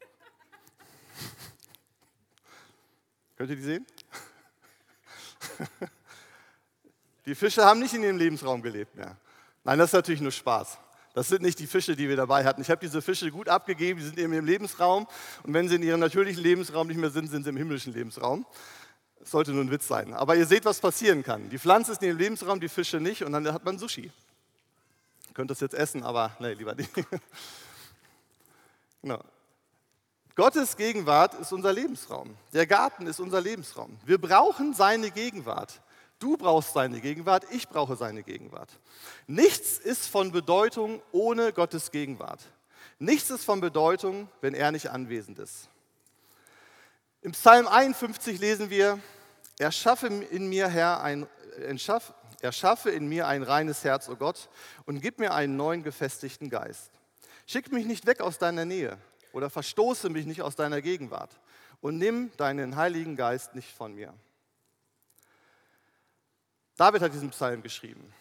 Könnt 3.36 3.50
ihr 3.50 3.56
die 3.56 3.62
sehen? 3.62 3.86
die 7.24 7.36
Fische 7.36 7.64
haben 7.64 7.78
nicht 7.78 7.94
in 7.94 8.02
ihrem 8.02 8.16
Lebensraum 8.16 8.62
gelebt 8.62 8.96
mehr. 8.96 9.16
Nein, 9.62 9.78
das 9.78 9.90
ist 9.90 9.94
natürlich 9.94 10.20
nur 10.20 10.32
Spaß. 10.32 10.78
Das 11.18 11.26
sind 11.26 11.42
nicht 11.42 11.58
die 11.58 11.66
Fische, 11.66 11.96
die 11.96 12.08
wir 12.08 12.14
dabei 12.14 12.44
hatten. 12.44 12.62
Ich 12.62 12.70
habe 12.70 12.80
diese 12.80 13.02
Fische 13.02 13.28
gut 13.32 13.48
abgegeben, 13.48 13.98
die 13.98 14.06
sind 14.06 14.20
in 14.20 14.32
ihrem 14.32 14.46
Lebensraum. 14.46 15.08
Und 15.42 15.52
wenn 15.52 15.68
sie 15.68 15.74
in 15.74 15.82
ihrem 15.82 15.98
natürlichen 15.98 16.40
Lebensraum 16.40 16.86
nicht 16.86 16.96
mehr 16.96 17.10
sind, 17.10 17.28
sind 17.28 17.42
sie 17.42 17.50
im 17.50 17.56
himmlischen 17.56 17.92
Lebensraum. 17.92 18.46
Das 19.18 19.32
sollte 19.32 19.50
nur 19.50 19.64
ein 19.64 19.70
Witz 19.72 19.88
sein. 19.88 20.14
Aber 20.14 20.36
ihr 20.36 20.46
seht, 20.46 20.64
was 20.64 20.78
passieren 20.78 21.24
kann. 21.24 21.50
Die 21.50 21.58
Pflanze 21.58 21.90
ist 21.90 22.02
in 22.02 22.10
ihrem 22.10 22.18
Lebensraum, 22.18 22.60
die 22.60 22.68
Fische 22.68 23.00
nicht. 23.00 23.24
Und 23.24 23.32
dann 23.32 23.52
hat 23.52 23.64
man 23.64 23.80
Sushi. 23.80 24.02
Ihr 24.02 25.34
könnt 25.34 25.50
das 25.50 25.58
jetzt 25.58 25.74
essen, 25.74 26.04
aber 26.04 26.36
nee, 26.38 26.52
lieber 26.52 26.76
nicht. 26.76 26.90
genau. 29.02 29.18
Gottes 30.36 30.76
Gegenwart 30.76 31.34
ist 31.34 31.52
unser 31.52 31.72
Lebensraum. 31.72 32.36
Der 32.52 32.68
Garten 32.68 33.08
ist 33.08 33.18
unser 33.18 33.40
Lebensraum. 33.40 33.98
Wir 34.06 34.18
brauchen 34.18 34.72
seine 34.72 35.10
Gegenwart. 35.10 35.80
Du 36.18 36.36
brauchst 36.36 36.72
seine 36.72 37.00
Gegenwart, 37.00 37.44
ich 37.50 37.68
brauche 37.68 37.96
seine 37.96 38.22
Gegenwart. 38.22 38.70
Nichts 39.26 39.78
ist 39.78 40.06
von 40.08 40.32
Bedeutung 40.32 41.00
ohne 41.12 41.52
Gottes 41.52 41.90
Gegenwart. 41.90 42.40
Nichts 42.98 43.30
ist 43.30 43.44
von 43.44 43.60
Bedeutung, 43.60 44.28
wenn 44.40 44.54
er 44.54 44.72
nicht 44.72 44.90
anwesend 44.90 45.38
ist. 45.38 45.68
Im 47.22 47.32
Psalm 47.32 47.68
51 47.68 48.40
lesen 48.40 48.70
wir, 48.70 48.98
erschaffe 49.58 50.08
in 50.08 50.48
mir, 50.48 50.68
Herr, 50.68 51.02
ein, 51.02 51.26
erschaff, 51.64 52.14
erschaffe 52.40 52.90
in 52.90 53.08
mir 53.08 53.28
ein 53.28 53.42
reines 53.42 53.84
Herz, 53.84 54.08
o 54.08 54.12
oh 54.12 54.16
Gott, 54.16 54.48
und 54.86 55.00
gib 55.00 55.18
mir 55.18 55.34
einen 55.34 55.56
neuen 55.56 55.82
gefestigten 55.82 56.50
Geist. 56.50 56.90
Schick 57.46 57.72
mich 57.72 57.86
nicht 57.86 58.06
weg 58.06 58.20
aus 58.20 58.38
deiner 58.38 58.64
Nähe 58.64 58.98
oder 59.32 59.50
verstoße 59.50 60.10
mich 60.10 60.26
nicht 60.26 60.42
aus 60.42 60.56
deiner 60.56 60.82
Gegenwart 60.82 61.30
und 61.80 61.98
nimm 61.98 62.30
deinen 62.36 62.76
Heiligen 62.76 63.16
Geist 63.16 63.54
nicht 63.54 63.70
von 63.70 63.94
mir. 63.94 64.12
David 66.78 67.02
hat 67.02 67.12
diesen 67.12 67.30
Psalm 67.30 67.60
geschrieben. 67.60 68.14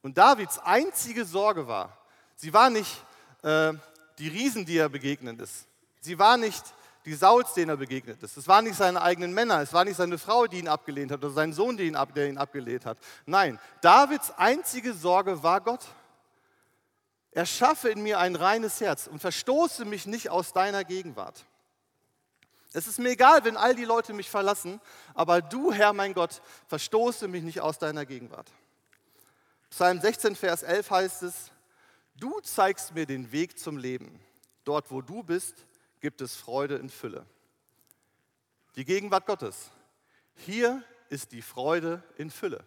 Und 0.00 0.16
Davids 0.16 0.58
einzige 0.60 1.24
Sorge 1.24 1.66
war, 1.66 1.98
sie 2.36 2.52
war 2.52 2.70
nicht 2.70 3.04
äh, 3.42 3.72
die 4.18 4.28
Riesen, 4.28 4.64
die 4.64 4.78
er 4.78 4.88
begegnet 4.88 5.40
ist. 5.40 5.66
Sie 6.00 6.16
war 6.18 6.36
nicht 6.36 6.62
die 7.04 7.14
Sauls, 7.14 7.54
denen 7.54 7.70
er 7.70 7.76
begegnet 7.76 8.22
ist. 8.22 8.36
Es 8.36 8.46
waren 8.46 8.64
nicht 8.64 8.76
seine 8.76 9.02
eigenen 9.02 9.34
Männer, 9.34 9.60
es 9.60 9.72
war 9.72 9.84
nicht 9.84 9.96
seine 9.96 10.16
Frau, 10.16 10.46
die 10.46 10.60
ihn 10.60 10.68
abgelehnt 10.68 11.10
hat, 11.10 11.24
oder 11.24 11.30
sein 11.30 11.52
Sohn, 11.52 11.76
der 11.76 11.86
ihn, 11.86 11.96
ab, 11.96 12.14
der 12.14 12.28
ihn 12.28 12.38
abgelehnt 12.38 12.86
hat. 12.86 12.98
Nein, 13.26 13.58
Davids 13.80 14.30
einzige 14.36 14.94
Sorge 14.94 15.42
war 15.42 15.60
Gott. 15.60 15.84
Erschaffe 17.32 17.88
in 17.88 18.00
mir 18.00 18.20
ein 18.20 18.36
reines 18.36 18.80
Herz 18.80 19.08
und 19.08 19.18
verstoße 19.18 19.84
mich 19.84 20.06
nicht 20.06 20.30
aus 20.30 20.52
deiner 20.52 20.84
Gegenwart. 20.84 21.44
Es 22.76 22.88
ist 22.88 22.98
mir 22.98 23.10
egal, 23.10 23.44
wenn 23.44 23.56
all 23.56 23.76
die 23.76 23.84
Leute 23.84 24.12
mich 24.12 24.28
verlassen, 24.28 24.80
aber 25.14 25.40
du, 25.40 25.72
Herr 25.72 25.92
mein 25.92 26.12
Gott, 26.12 26.42
verstoße 26.66 27.28
mich 27.28 27.44
nicht 27.44 27.60
aus 27.60 27.78
deiner 27.78 28.04
Gegenwart. 28.04 28.50
Psalm 29.70 30.00
16, 30.00 30.34
Vers 30.34 30.64
11 30.64 30.90
heißt 30.90 31.22
es, 31.22 31.52
du 32.16 32.40
zeigst 32.40 32.92
mir 32.92 33.06
den 33.06 33.30
Weg 33.30 33.60
zum 33.60 33.76
Leben. 33.76 34.20
Dort, 34.64 34.90
wo 34.90 35.02
du 35.02 35.22
bist, 35.22 35.54
gibt 36.00 36.20
es 36.20 36.34
Freude 36.34 36.74
in 36.74 36.90
Fülle. 36.90 37.24
Die 38.74 38.84
Gegenwart 38.84 39.26
Gottes. 39.26 39.70
Hier 40.34 40.82
ist 41.10 41.30
die 41.30 41.42
Freude 41.42 42.02
in 42.16 42.28
Fülle. 42.28 42.64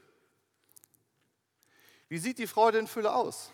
Wie 2.08 2.18
sieht 2.18 2.38
die 2.38 2.48
Freude 2.48 2.78
in 2.78 2.88
Fülle 2.88 3.14
aus? 3.14 3.52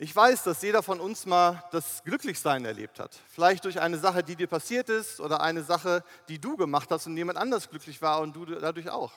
Ich 0.00 0.14
weiß, 0.14 0.44
dass 0.44 0.62
jeder 0.62 0.84
von 0.84 1.00
uns 1.00 1.26
mal 1.26 1.64
das 1.72 2.04
Glücklichsein 2.04 2.64
erlebt 2.64 3.00
hat. 3.00 3.18
Vielleicht 3.26 3.64
durch 3.64 3.80
eine 3.80 3.98
Sache, 3.98 4.22
die 4.22 4.36
dir 4.36 4.46
passiert 4.46 4.88
ist 4.88 5.18
oder 5.18 5.40
eine 5.40 5.64
Sache, 5.64 6.04
die 6.28 6.38
du 6.38 6.56
gemacht 6.56 6.88
hast 6.92 7.08
und 7.08 7.16
jemand 7.16 7.36
anders 7.36 7.68
glücklich 7.68 8.00
war 8.00 8.20
und 8.20 8.36
du 8.36 8.44
dadurch 8.44 8.90
auch. 8.90 9.12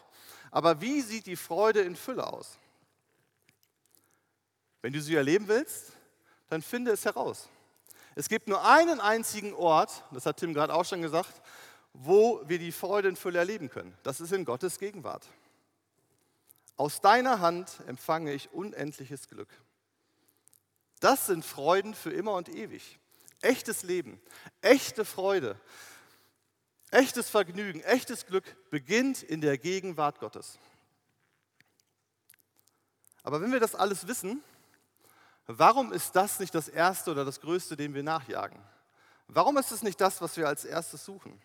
Aber 0.49 0.81
wie 0.81 1.01
sieht 1.01 1.27
die 1.27 1.35
Freude 1.35 1.81
in 1.81 1.95
Fülle 1.95 2.25
aus? 2.25 2.57
Wenn 4.81 4.91
du 4.91 4.99
sie 4.99 5.13
erleben 5.13 5.47
willst, 5.47 5.91
dann 6.49 6.63
finde 6.63 6.91
es 6.91 7.05
heraus. 7.05 7.47
Es 8.15 8.27
gibt 8.27 8.47
nur 8.47 8.65
einen 8.65 8.99
einzigen 8.99 9.53
Ort, 9.53 10.03
das 10.09 10.25
hat 10.25 10.37
Tim 10.37 10.55
gerade 10.55 10.73
auch 10.73 10.85
schon 10.85 11.03
gesagt, 11.03 11.43
wo 11.93 12.41
wir 12.47 12.57
die 12.57 12.71
Freude 12.71 13.07
in 13.07 13.15
Fülle 13.15 13.37
erleben 13.37 13.69
können. 13.69 13.95
Das 14.01 14.19
ist 14.19 14.33
in 14.33 14.45
Gottes 14.45 14.79
Gegenwart. 14.79 15.27
Aus 16.75 17.01
deiner 17.01 17.39
Hand 17.39 17.81
empfange 17.85 18.33
ich 18.33 18.51
unendliches 18.51 19.27
Glück. 19.27 19.49
Das 21.01 21.25
sind 21.25 21.43
Freuden 21.43 21.93
für 21.93 22.11
immer 22.11 22.35
und 22.35 22.47
ewig. 22.47 22.99
Echtes 23.41 23.81
Leben, 23.81 24.21
echte 24.61 25.03
Freude, 25.03 25.59
echtes 26.91 27.27
Vergnügen, 27.27 27.81
echtes 27.81 28.27
Glück 28.27 28.69
beginnt 28.69 29.23
in 29.23 29.41
der 29.41 29.57
Gegenwart 29.57 30.19
Gottes. 30.19 30.59
Aber 33.23 33.41
wenn 33.41 33.51
wir 33.51 33.59
das 33.59 33.73
alles 33.73 34.07
wissen, 34.07 34.43
warum 35.47 35.91
ist 35.91 36.15
das 36.15 36.39
nicht 36.39 36.53
das 36.53 36.69
Erste 36.69 37.11
oder 37.11 37.25
das 37.25 37.41
Größte, 37.41 37.75
dem 37.75 37.95
wir 37.95 38.03
nachjagen? 38.03 38.59
Warum 39.27 39.57
ist 39.57 39.71
es 39.71 39.81
nicht 39.81 39.99
das, 39.99 40.21
was 40.21 40.37
wir 40.37 40.47
als 40.47 40.65
erstes 40.65 41.03
suchen? 41.03 41.41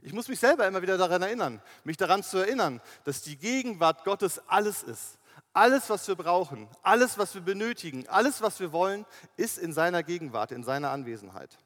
Ich 0.00 0.14
muss 0.14 0.28
mich 0.28 0.40
selber 0.40 0.66
immer 0.66 0.80
wieder 0.80 0.96
daran 0.96 1.20
erinnern, 1.20 1.60
mich 1.84 1.98
daran 1.98 2.22
zu 2.22 2.38
erinnern, 2.38 2.80
dass 3.04 3.20
die 3.20 3.36
Gegenwart 3.36 4.04
Gottes 4.04 4.40
alles 4.48 4.82
ist. 4.82 5.18
Alles, 5.52 5.90
was 5.90 6.08
wir 6.08 6.14
brauchen, 6.14 6.68
alles, 6.82 7.18
was 7.18 7.34
wir 7.34 7.42
benötigen, 7.42 8.08
alles, 8.08 8.40
was 8.40 8.58
wir 8.58 8.72
wollen, 8.72 9.04
ist 9.36 9.58
in 9.58 9.72
seiner 9.72 10.02
Gegenwart, 10.02 10.50
in 10.50 10.64
seiner 10.64 10.90
Anwesenheit. 10.90 11.58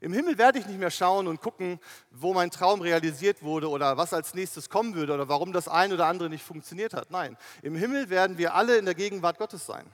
Im 0.00 0.12
Himmel 0.12 0.38
werde 0.38 0.58
ich 0.58 0.66
nicht 0.66 0.78
mehr 0.78 0.90
schauen 0.90 1.26
und 1.26 1.40
gucken, 1.40 1.80
wo 2.10 2.32
mein 2.32 2.50
Traum 2.50 2.80
realisiert 2.80 3.42
wurde 3.42 3.68
oder 3.68 3.96
was 3.96 4.12
als 4.12 4.34
nächstes 4.34 4.70
kommen 4.70 4.94
würde 4.94 5.14
oder 5.14 5.28
warum 5.28 5.52
das 5.52 5.68
eine 5.68 5.94
oder 5.94 6.06
andere 6.06 6.28
nicht 6.28 6.44
funktioniert 6.44 6.94
hat. 6.94 7.10
Nein, 7.10 7.36
im 7.62 7.74
Himmel 7.74 8.10
werden 8.10 8.38
wir 8.38 8.54
alle 8.54 8.76
in 8.76 8.84
der 8.84 8.94
Gegenwart 8.94 9.38
Gottes 9.38 9.66
sein. 9.66 9.86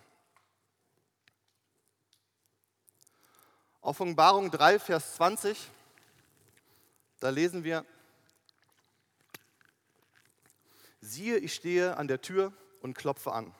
Offenbarung 3.80 4.50
3, 4.50 4.78
Vers 4.78 5.16
20, 5.16 5.70
da 7.20 7.28
lesen 7.28 7.64
wir, 7.64 7.84
siehe, 11.02 11.36
ich 11.36 11.54
stehe 11.54 11.96
an 11.98 12.08
der 12.08 12.22
Tür 12.22 12.52
und 12.84 12.92
klopfe 12.94 13.32
an. 13.32 13.52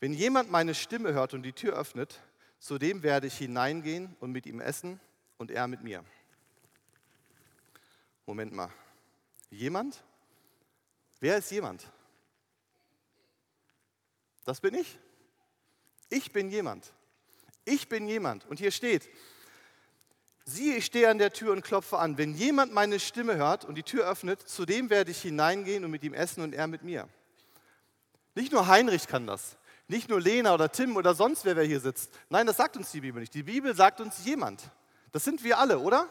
Wenn 0.00 0.14
jemand 0.14 0.50
meine 0.50 0.74
Stimme 0.74 1.12
hört 1.12 1.34
und 1.34 1.42
die 1.42 1.52
Tür 1.52 1.74
öffnet, 1.74 2.18
zu 2.58 2.78
dem 2.78 3.02
werde 3.02 3.26
ich 3.26 3.36
hineingehen 3.36 4.16
und 4.20 4.32
mit 4.32 4.46
ihm 4.46 4.58
essen 4.58 4.98
und 5.36 5.50
er 5.50 5.68
mit 5.68 5.82
mir. 5.82 6.02
Moment 8.24 8.54
mal. 8.54 8.70
Jemand? 9.50 10.02
Wer 11.20 11.36
ist 11.36 11.50
jemand? 11.50 11.92
Das 14.44 14.62
bin 14.62 14.74
ich. 14.74 14.98
Ich 16.08 16.32
bin 16.32 16.48
jemand. 16.48 16.90
Ich 17.66 17.90
bin 17.90 18.08
jemand. 18.08 18.46
Und 18.46 18.58
hier 18.58 18.70
steht, 18.70 19.10
siehe, 20.46 20.76
ich 20.76 20.86
stehe 20.86 21.10
an 21.10 21.18
der 21.18 21.34
Tür 21.34 21.52
und 21.52 21.60
klopfe 21.60 21.98
an. 21.98 22.16
Wenn 22.16 22.32
jemand 22.32 22.72
meine 22.72 22.98
Stimme 22.98 23.36
hört 23.36 23.66
und 23.66 23.74
die 23.74 23.82
Tür 23.82 24.08
öffnet, 24.08 24.40
zu 24.40 24.64
dem 24.64 24.88
werde 24.88 25.10
ich 25.10 25.20
hineingehen 25.20 25.84
und 25.84 25.90
mit 25.90 26.02
ihm 26.02 26.14
essen 26.14 26.42
und 26.42 26.54
er 26.54 26.66
mit 26.66 26.82
mir. 26.82 27.10
Nicht 28.34 28.52
nur 28.52 28.66
Heinrich 28.66 29.06
kann 29.06 29.26
das, 29.26 29.56
nicht 29.88 30.08
nur 30.08 30.20
Lena 30.20 30.54
oder 30.54 30.70
Tim 30.72 30.96
oder 30.96 31.14
sonst 31.14 31.44
wer, 31.44 31.56
wer 31.56 31.64
hier 31.64 31.80
sitzt. 31.80 32.10
Nein, 32.30 32.46
das 32.46 32.56
sagt 32.56 32.76
uns 32.76 32.90
die 32.90 33.00
Bibel 33.00 33.20
nicht. 33.20 33.34
Die 33.34 33.42
Bibel 33.42 33.74
sagt 33.74 34.00
uns 34.00 34.24
jemand. 34.24 34.62
Das 35.10 35.24
sind 35.24 35.44
wir 35.44 35.58
alle, 35.58 35.78
oder? 35.78 36.08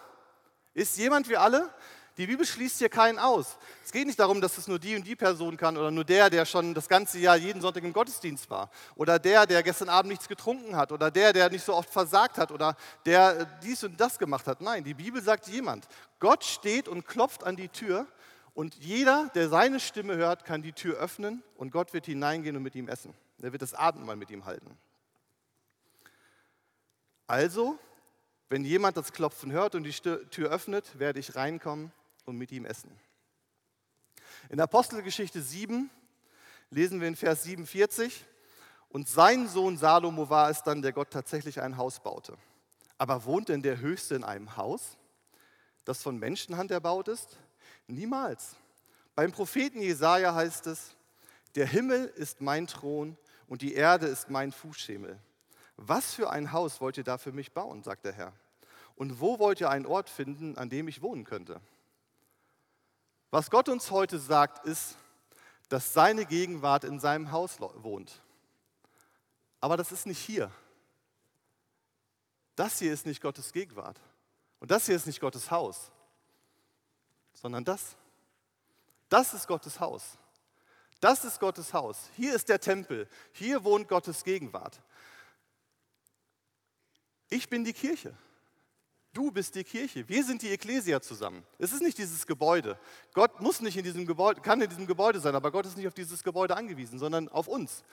Ist 0.74 0.98
jemand 0.98 1.28
wir 1.28 1.42
alle? 1.42 1.70
Die 2.18 2.28
Bibel 2.28 2.46
schließt 2.46 2.80
hier 2.80 2.90
keinen 2.90 3.18
aus. 3.18 3.58
Es 3.86 3.92
geht 3.92 4.06
nicht 4.06 4.20
darum, 4.20 4.42
dass 4.42 4.58
es 4.58 4.68
nur 4.68 4.78
die 4.78 4.96
und 4.96 5.08
die 5.08 5.16
Person 5.16 5.56
kann 5.56 5.78
oder 5.78 5.92
nur 5.92 6.04
der, 6.04 6.30
der 6.30 6.46
schon 6.46 6.74
das 6.74 6.90
ganze 6.90 7.18
Jahr 7.20 7.38
jeden 7.38 7.62
Sonntag 7.62 7.84
im 7.84 7.94
Gottesdienst 7.94 8.50
war 8.50 8.70
oder 8.96 9.18
der, 9.18 9.46
der 9.46 9.64
gestern 9.64 9.90
Abend 9.90 10.12
nichts 10.12 10.28
getrunken 10.28 10.76
hat 10.76 10.92
oder 10.92 11.10
der, 11.10 11.32
der 11.32 11.50
nicht 11.50 11.64
so 11.64 11.74
oft 11.74 11.90
versagt 11.90 12.38
hat 12.38 12.52
oder 12.52 12.76
der 13.06 13.46
dies 13.64 13.84
und 13.84 14.00
das 14.00 14.20
gemacht 14.20 14.46
hat. 14.46 14.60
Nein, 14.60 14.84
die 14.84 14.94
Bibel 14.94 15.22
sagt 15.22 15.48
jemand. 15.48 15.88
Gott 16.20 16.44
steht 16.44 16.90
und 16.90 17.08
klopft 17.08 17.46
an 17.46 17.56
die 17.56 17.70
Tür 17.70 18.06
und 18.54 18.76
jeder, 18.76 19.30
der 19.34 19.50
seine 19.50 19.80
Stimme 19.80 20.16
hört, 20.18 20.46
kann 20.46 20.62
die 20.62 20.74
Tür 20.74 20.98
öffnen 20.98 21.44
und 21.56 21.72
Gott 21.72 21.94
wird 21.94 22.06
hineingehen 22.06 22.56
und 22.56 22.64
mit 22.64 22.76
ihm 22.76 22.88
essen. 22.88 23.14
Er 23.42 23.52
wird 23.52 23.62
das 23.62 23.74
Abendmahl 23.74 24.16
mit 24.16 24.30
ihm 24.30 24.46
halten. 24.46 24.78
Also, 27.28 27.80
wenn 28.50 28.66
jemand 28.66 28.98
das 28.98 29.14
Klopfen 29.14 29.52
hört 29.52 29.76
und 29.76 29.84
die 29.84 29.94
Tür 29.94 30.50
öffnet, 30.50 31.00
werde 31.00 31.20
ich 31.20 31.36
reinkommen 31.36 31.92
und 32.26 32.38
mit 32.38 32.52
ihm 32.52 32.66
essen. 32.66 32.92
In 34.50 34.60
Apostelgeschichte 34.60 35.42
7 35.42 35.90
lesen 36.70 37.00
wir 37.00 37.08
in 37.08 37.16
Vers 37.16 37.44
47, 37.44 38.26
und 38.90 39.08
sein 39.08 39.48
Sohn 39.48 39.78
Salomo 39.78 40.30
war 40.30 40.50
es 40.50 40.64
dann, 40.64 40.82
der 40.82 40.92
Gott 40.92 41.12
tatsächlich 41.12 41.62
ein 41.62 41.78
Haus 41.78 42.02
baute. 42.02 42.38
Aber 42.98 43.24
wohnt 43.24 43.48
denn 43.48 43.62
der 43.62 43.80
Höchste 43.80 44.16
in 44.16 44.24
einem 44.24 44.58
Haus, 44.58 44.98
das 45.86 46.02
von 46.04 46.20
Menschenhand 46.20 46.72
erbaut 46.72 47.08
ist? 47.08 47.38
Niemals. 47.92 48.56
Beim 49.16 49.32
Propheten 49.32 49.82
Jesaja 49.82 50.34
heißt 50.34 50.68
es: 50.68 50.96
Der 51.56 51.66
Himmel 51.66 52.06
ist 52.06 52.42
mein 52.42 52.68
Thron 52.68 53.18
und 53.48 53.62
die 53.62 53.74
Erde 53.74 54.08
ist 54.08 54.30
mein 54.30 54.52
Fußschemel. 54.52 55.20
Was 55.76 56.14
für 56.14 56.30
ein 56.30 56.52
Haus 56.52 56.80
wollt 56.80 56.98
ihr 56.98 57.04
da 57.04 57.18
für 57.18 57.32
mich 57.32 57.54
bauen, 57.54 57.84
sagt 57.84 58.06
der 58.06 58.14
Herr. 58.14 58.34
Und 58.96 59.20
wo 59.20 59.40
wollt 59.40 59.60
ihr 59.60 59.70
einen 59.70 59.86
Ort 59.86 60.10
finden, 60.10 60.58
an 60.58 60.70
dem 60.70 60.88
ich 60.88 61.02
wohnen 61.02 61.24
könnte? 61.24 61.60
Was 63.30 63.50
Gott 63.50 63.68
uns 63.68 63.92
heute 63.92 64.20
sagt, 64.20 64.66
ist, 64.66 64.98
dass 65.70 65.94
seine 65.94 66.26
Gegenwart 66.26 66.84
in 66.84 67.00
seinem 67.00 67.32
Haus 67.32 67.60
wohnt. 67.60 68.22
Aber 69.60 69.78
das 69.78 69.92
ist 69.92 70.06
nicht 70.06 70.20
hier. 70.20 70.52
Das 72.56 72.80
hier 72.80 72.94
ist 72.94 73.06
nicht 73.06 73.22
Gottes 73.22 73.54
Gegenwart. 73.54 74.00
Und 74.60 74.70
das 74.70 74.86
hier 74.86 74.96
ist 74.96 75.08
nicht 75.08 75.22
Gottes 75.22 75.50
Haus 75.50 75.92
sondern 77.42 77.66
das. 77.66 77.96
Das 79.10 79.34
ist 79.34 79.48
Gottes 79.48 79.80
Haus. 79.80 80.18
Das 81.00 81.26
ist 81.26 81.40
Gottes 81.40 81.74
Haus. 81.74 82.10
Hier 82.16 82.36
ist 82.36 82.48
der 82.48 82.60
Tempel. 82.60 83.08
Hier 83.34 83.64
wohnt 83.64 83.88
Gottes 83.88 84.24
Gegenwart. 84.24 84.80
Ich 87.30 87.50
bin 87.50 87.64
die 87.64 87.74
Kirche. 87.74 88.14
Du 89.14 89.32
bist 89.32 89.56
die 89.56 89.64
Kirche. 89.64 90.08
Wir 90.08 90.24
sind 90.24 90.42
die 90.42 90.50
Ekklesia 90.50 91.02
zusammen. 91.02 91.44
Es 91.58 91.74
ist 91.74 91.82
nicht 91.82 91.98
dieses 91.98 92.26
Gebäude. 92.26 92.80
Gott 93.14 93.42
muss 93.42 93.60
nicht 93.60 93.76
in 93.76 93.84
diesem 93.84 94.06
Gebäude, 94.06 94.40
kann 94.40 94.62
in 94.62 94.70
diesem 94.70 94.88
Gebäude 94.88 95.20
sein, 95.20 95.36
aber 95.36 95.52
Gott 95.52 95.66
ist 95.66 95.76
nicht 95.76 95.88
auf 95.88 95.94
dieses 95.94 96.24
Gebäude 96.24 96.56
angewiesen, 96.56 96.98
sondern 96.98 97.28
auf 97.28 97.48
uns. 97.48 97.84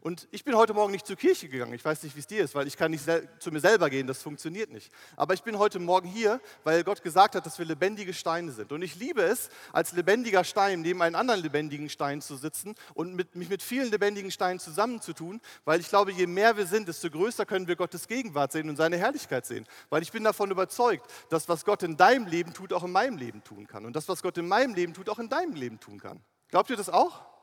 Und 0.00 0.28
ich 0.30 0.44
bin 0.44 0.56
heute 0.56 0.74
Morgen 0.74 0.92
nicht 0.92 1.06
zur 1.06 1.16
Kirche 1.16 1.48
gegangen. 1.48 1.74
Ich 1.74 1.84
weiß 1.84 2.02
nicht, 2.02 2.14
wie 2.14 2.20
es 2.20 2.26
dir 2.26 2.44
ist, 2.44 2.54
weil 2.54 2.66
ich 2.66 2.76
kann 2.76 2.90
nicht 2.90 3.04
zu 3.40 3.50
mir 3.50 3.60
selber 3.60 3.90
gehen. 3.90 4.06
Das 4.06 4.22
funktioniert 4.22 4.70
nicht. 4.70 4.92
Aber 5.16 5.34
ich 5.34 5.42
bin 5.42 5.58
heute 5.58 5.78
Morgen 5.78 6.08
hier, 6.08 6.40
weil 6.64 6.84
Gott 6.84 7.02
gesagt 7.02 7.34
hat, 7.34 7.44
dass 7.46 7.58
wir 7.58 7.66
lebendige 7.66 8.14
Steine 8.14 8.52
sind. 8.52 8.72
Und 8.72 8.82
ich 8.82 8.96
liebe 8.96 9.22
es, 9.22 9.50
als 9.72 9.92
lebendiger 9.92 10.44
Stein 10.44 10.82
neben 10.82 11.02
einem 11.02 11.16
anderen 11.16 11.42
lebendigen 11.42 11.88
Stein 11.88 12.20
zu 12.20 12.36
sitzen 12.36 12.74
und 12.94 13.14
mit, 13.14 13.34
mich 13.34 13.48
mit 13.48 13.62
vielen 13.62 13.90
lebendigen 13.90 14.30
Steinen 14.30 14.60
zusammenzutun, 14.60 15.40
weil 15.64 15.80
ich 15.80 15.88
glaube, 15.88 16.12
je 16.12 16.26
mehr 16.26 16.56
wir 16.56 16.66
sind, 16.66 16.88
desto 16.88 17.10
größer 17.10 17.44
können 17.44 17.66
wir 17.66 17.76
Gottes 17.76 18.06
Gegenwart 18.06 18.52
sehen 18.52 18.68
und 18.68 18.76
seine 18.76 18.98
Herrlichkeit 18.98 19.46
sehen. 19.46 19.66
Weil 19.90 20.02
ich 20.02 20.12
bin 20.12 20.24
davon 20.24 20.50
überzeugt, 20.50 21.06
dass 21.30 21.48
was 21.48 21.64
Gott 21.64 21.82
in 21.82 21.96
deinem 21.96 22.26
Leben 22.26 22.52
tut, 22.52 22.72
auch 22.72 22.84
in 22.84 22.92
meinem 22.92 23.16
Leben 23.16 23.42
tun 23.42 23.66
kann. 23.66 23.84
Und 23.84 23.96
das, 23.96 24.08
was 24.08 24.22
Gott 24.22 24.38
in 24.38 24.46
meinem 24.46 24.74
Leben 24.74 24.94
tut, 24.94 25.08
auch 25.08 25.18
in 25.18 25.28
deinem 25.28 25.54
Leben 25.54 25.80
tun 25.80 25.98
kann. 25.98 26.20
Glaubt 26.48 26.70
ihr 26.70 26.76
das 26.76 26.88
auch? 26.88 27.37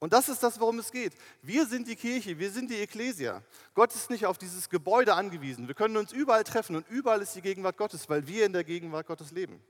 Und 0.00 0.14
das 0.14 0.30
ist 0.30 0.42
das, 0.42 0.58
worum 0.58 0.78
es 0.78 0.90
geht. 0.90 1.12
Wir 1.42 1.66
sind 1.66 1.86
die 1.86 1.94
Kirche, 1.94 2.38
wir 2.38 2.50
sind 2.50 2.70
die 2.70 2.76
Ekklesia. 2.76 3.42
Gott 3.74 3.94
ist 3.94 4.08
nicht 4.08 4.24
auf 4.24 4.38
dieses 4.38 4.70
Gebäude 4.70 5.14
angewiesen. 5.14 5.68
Wir 5.68 5.74
können 5.74 5.98
uns 5.98 6.10
überall 6.10 6.42
treffen 6.42 6.74
und 6.74 6.88
überall 6.88 7.20
ist 7.20 7.36
die 7.36 7.42
Gegenwart 7.42 7.76
Gottes, 7.76 8.08
weil 8.08 8.26
wir 8.26 8.46
in 8.46 8.54
der 8.54 8.64
Gegenwart 8.64 9.06
Gottes 9.06 9.30
leben. 9.30 9.62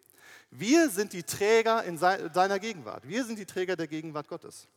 Wir 0.52 0.88
sind 0.88 1.12
die 1.12 1.24
Träger 1.24 1.82
in 1.82 1.98
seiner 1.98 2.60
Gegenwart. 2.60 3.06
Wir 3.08 3.24
sind 3.24 3.40
die 3.40 3.44
Träger 3.44 3.74
der 3.74 3.88
Gegenwart 3.88 4.28
Gottes. 4.28 4.68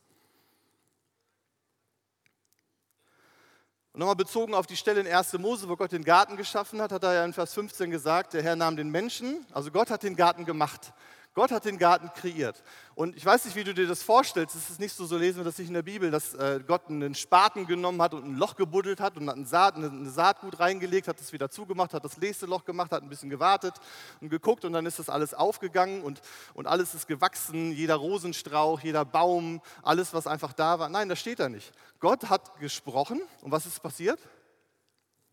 Und 3.92 4.00
nochmal 4.00 4.16
bezogen 4.16 4.54
auf 4.54 4.66
die 4.66 4.76
Stelle 4.76 5.02
in 5.02 5.06
1. 5.06 5.34
Mose, 5.34 5.68
wo 5.68 5.76
Gott 5.76 5.92
den 5.92 6.02
Garten 6.02 6.36
geschaffen 6.36 6.82
hat, 6.82 6.90
hat 6.90 7.04
er 7.04 7.14
ja 7.14 7.24
in 7.24 7.32
Vers 7.32 7.54
15 7.54 7.92
gesagt, 7.92 8.34
der 8.34 8.42
Herr 8.42 8.56
nahm 8.56 8.76
den 8.76 8.90
Menschen, 8.90 9.46
also 9.52 9.70
Gott 9.70 9.88
hat 9.88 10.02
den 10.02 10.16
Garten 10.16 10.44
gemacht. 10.44 10.92
Gott 11.34 11.50
hat 11.50 11.64
den 11.64 11.78
Garten 11.78 12.12
kreiert. 12.14 12.62
Und 12.94 13.16
ich 13.16 13.26
weiß 13.26 13.44
nicht, 13.44 13.56
wie 13.56 13.64
du 13.64 13.74
dir 13.74 13.88
das 13.88 14.04
vorstellst. 14.04 14.54
Es 14.54 14.70
ist 14.70 14.78
nicht 14.78 14.94
so, 14.94 15.04
so 15.04 15.18
lesen 15.18 15.38
wir 15.38 15.44
das 15.44 15.58
nicht 15.58 15.66
in 15.66 15.74
der 15.74 15.82
Bibel, 15.82 16.12
dass 16.12 16.32
äh, 16.34 16.60
Gott 16.64 16.88
einen 16.88 17.16
Spaten 17.16 17.66
genommen 17.66 18.00
hat 18.00 18.14
und 18.14 18.24
ein 18.24 18.36
Loch 18.36 18.54
gebuddelt 18.54 19.00
hat 19.00 19.16
und 19.16 19.28
hat 19.28 19.34
eine, 19.34 19.44
Saat, 19.44 19.74
eine 19.74 20.08
Saatgut 20.08 20.60
reingelegt, 20.60 21.08
hat 21.08 21.20
es 21.20 21.32
wieder 21.32 21.50
zugemacht, 21.50 21.92
hat 21.92 22.04
das 22.04 22.18
nächste 22.18 22.46
Loch 22.46 22.64
gemacht, 22.64 22.92
hat 22.92 23.02
ein 23.02 23.08
bisschen 23.08 23.30
gewartet 23.30 23.74
und 24.20 24.28
geguckt 24.28 24.64
und 24.64 24.74
dann 24.74 24.86
ist 24.86 25.00
das 25.00 25.08
alles 25.08 25.34
aufgegangen 25.34 26.02
und, 26.02 26.20
und 26.54 26.68
alles 26.68 26.94
ist 26.94 27.08
gewachsen, 27.08 27.72
jeder 27.72 27.96
Rosenstrauch, 27.96 28.78
jeder 28.78 29.04
Baum, 29.04 29.60
alles, 29.82 30.14
was 30.14 30.28
einfach 30.28 30.52
da 30.52 30.78
war. 30.78 30.88
Nein, 30.88 31.08
das 31.08 31.18
steht 31.18 31.40
da 31.40 31.48
nicht. 31.48 31.72
Gott 31.98 32.30
hat 32.30 32.60
gesprochen 32.60 33.20
und 33.42 33.50
was 33.50 33.66
ist 33.66 33.82
passiert? 33.82 34.20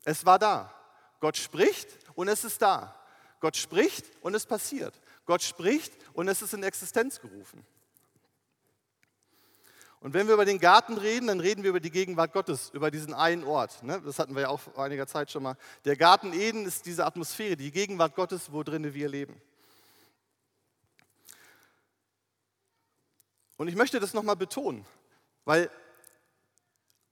Es 0.04 0.26
war 0.26 0.40
da. 0.40 0.74
Gott 1.20 1.38
spricht 1.38 1.88
und 2.16 2.28
es 2.28 2.44
ist 2.44 2.60
da. 2.60 2.96
Gott 3.40 3.56
spricht 3.56 4.06
und 4.22 4.34
es 4.34 4.46
passiert. 4.46 5.00
Gott 5.26 5.42
spricht 5.44 5.94
und 6.14 6.28
es 6.28 6.42
ist 6.42 6.54
in 6.54 6.64
Existenz 6.64 7.20
gerufen. 7.20 7.66
Und 10.02 10.16
wenn 10.16 10.26
wir 10.26 10.34
über 10.34 10.46
den 10.46 10.60
Garten 10.60 10.98
reden, 10.98 11.28
dann 11.28 11.40
reden 11.40 11.62
wir 11.62 11.70
über 11.70 11.80
die 11.80 11.92
Gegenwart 11.92 12.34
Gottes, 12.34 12.72
über 12.74 12.90
diesen 12.90 13.14
einen 13.14 13.44
Ort. 13.44 13.84
Ne? 13.84 14.02
Das 14.04 14.18
hatten 14.18 14.34
wir 14.34 14.42
ja 14.42 14.50
auch 14.50 14.60
vor 14.60 14.84
einiger 14.84 15.06
Zeit 15.06 15.30
schon 15.30 15.44
mal. 15.44 15.56
Der 15.86 15.96
Garten 15.96 16.34
Eden 16.34 16.66
ist 16.66 16.88
diese 16.88 17.06
Atmosphäre, 17.06 17.56
die 17.56 17.72
Gegenwart 17.72 18.16
Gottes, 18.16 18.52
wo 18.52 18.64
drinnen 18.64 18.96
wir 18.96 19.08
leben. 19.08 19.40
Und 23.58 23.68
ich 23.68 23.76
möchte 23.76 24.00
das 24.00 24.16
nochmal 24.16 24.36
betonen, 24.36 24.88
weil 25.46 25.70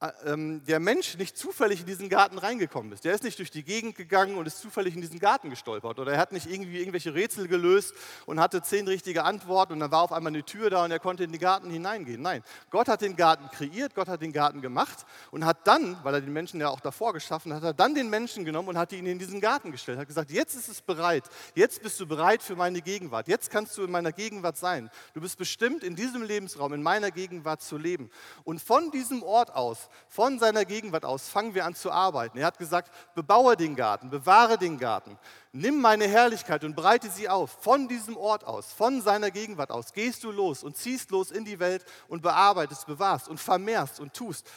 der 0.02 0.80
Mensch 0.80 1.18
nicht 1.18 1.38
zufällig 1.38 1.82
in 1.82 1.86
diesen 1.86 2.08
Garten 2.08 2.38
reingekommen 2.38 2.94
ist. 2.94 3.04
Der 3.04 3.14
ist 3.14 3.26
nicht 3.26 3.38
durch 3.38 3.52
die 3.52 3.64
Gegend 3.64 3.96
gegangen 3.96 4.38
und 4.38 4.46
ist 4.46 4.60
zufällig 4.60 4.96
in 4.96 5.02
diesen 5.02 5.20
Garten 5.20 5.50
gestolpert. 5.50 6.00
Oder 6.00 6.14
er 6.14 6.20
hat 6.20 6.32
nicht 6.32 6.50
irgendwie 6.50 6.80
irgendwelche 6.80 7.14
Rätsel 7.14 7.50
gelöst 7.50 7.94
und 8.26 8.40
hatte 8.40 8.62
zehn 8.62 8.88
richtige 8.88 9.26
Antworten 9.26 9.74
und 9.74 9.82
dann 9.82 9.92
war 9.92 10.04
auf 10.04 10.14
einmal 10.14 10.32
eine 10.32 10.46
Tür 10.46 10.70
da 10.70 10.86
und 10.86 10.92
er 10.92 11.00
konnte 11.00 11.26
in 11.26 11.34
den 11.34 11.42
Garten 11.42 11.70
hineingehen. 11.70 12.22
Nein, 12.22 12.44
Gott 12.70 12.88
hat 12.88 13.02
den 13.02 13.18
Garten 13.18 13.50
kreiert, 13.50 13.94
Gott 13.94 14.08
hat 14.08 14.22
den 14.22 14.32
Garten 14.32 14.62
gemacht 14.62 15.06
und 15.32 15.44
hat 15.44 15.68
dann, 15.68 15.98
weil 16.04 16.14
er 16.14 16.22
den 16.22 16.32
Menschen 16.32 16.62
ja 16.62 16.70
auch 16.70 16.80
davor 16.80 17.12
geschaffen 17.12 17.54
hat, 17.54 17.62
hat 17.62 17.72
er 17.72 17.74
dann 17.74 17.94
den 17.94 18.10
Menschen 18.10 18.46
genommen 18.46 18.70
und 18.70 18.78
hat 18.78 18.94
ihn 18.94 19.06
in 19.06 19.20
diesen 19.20 19.42
Garten 19.42 19.70
gestellt. 19.70 20.00
Hat 20.00 20.08
gesagt, 20.08 20.32
jetzt 20.32 20.56
ist 20.56 20.70
es 20.70 20.82
bereit, 20.82 21.26
jetzt 21.56 21.84
bist 21.84 22.00
du 22.00 22.08
bereit 22.08 22.42
für 22.42 22.56
meine 22.56 22.82
Gegenwart, 22.82 23.28
jetzt 23.28 23.52
kannst 23.52 23.78
du 23.78 23.84
in 23.84 23.92
meiner 23.92 24.14
Gegenwart 24.14 24.56
sein. 24.56 24.90
Du 25.14 25.20
bist 25.20 25.38
bestimmt 25.38 25.84
in 25.84 25.98
diesem 25.98 26.24
Lebensraum, 26.24 26.72
in 26.72 26.82
meiner 26.82 27.12
Gegenwart 27.12 27.62
zu 27.62 27.78
leben. 27.78 28.10
Und 28.46 28.62
von 28.62 28.92
diesem 28.92 29.24
Ort 29.24 29.54
aus 29.54 29.89
von 30.08 30.40
seiner 30.40 30.66
Gegenwart 30.66 31.06
aus 31.06 31.30
fangen 31.30 31.56
wir 31.56 31.66
an 31.66 31.76
zu 31.76 31.92
arbeiten. 31.92 32.38
Er 32.38 32.46
hat 32.48 32.58
gesagt, 32.58 32.92
bebaue 33.16 33.58
den 33.58 33.76
Garten, 33.76 34.10
bewahre 34.10 34.58
den 34.58 34.78
Garten, 34.78 35.18
nimm 35.52 35.82
meine 35.82 36.08
Herrlichkeit 36.08 36.64
und 36.64 36.76
breite 36.76 37.10
sie 37.10 37.30
auf. 37.30 37.58
Von 37.62 37.88
diesem 37.88 38.18
Ort 38.18 38.44
aus, 38.44 38.72
von 38.74 39.02
seiner 39.02 39.32
Gegenwart 39.32 39.72
aus, 39.72 39.94
gehst 39.94 40.24
du 40.24 40.32
los 40.32 40.64
und 40.64 40.78
ziehst 40.78 41.12
los 41.12 41.32
in 41.32 41.46
die 41.46 41.60
Welt 41.60 41.86
und 42.08 42.22
bearbeitest, 42.22 42.86
bewahrst 42.86 43.28
und 43.28 43.40
vermehrst 43.40 44.00
und 44.00 44.14
tust. 44.14 44.50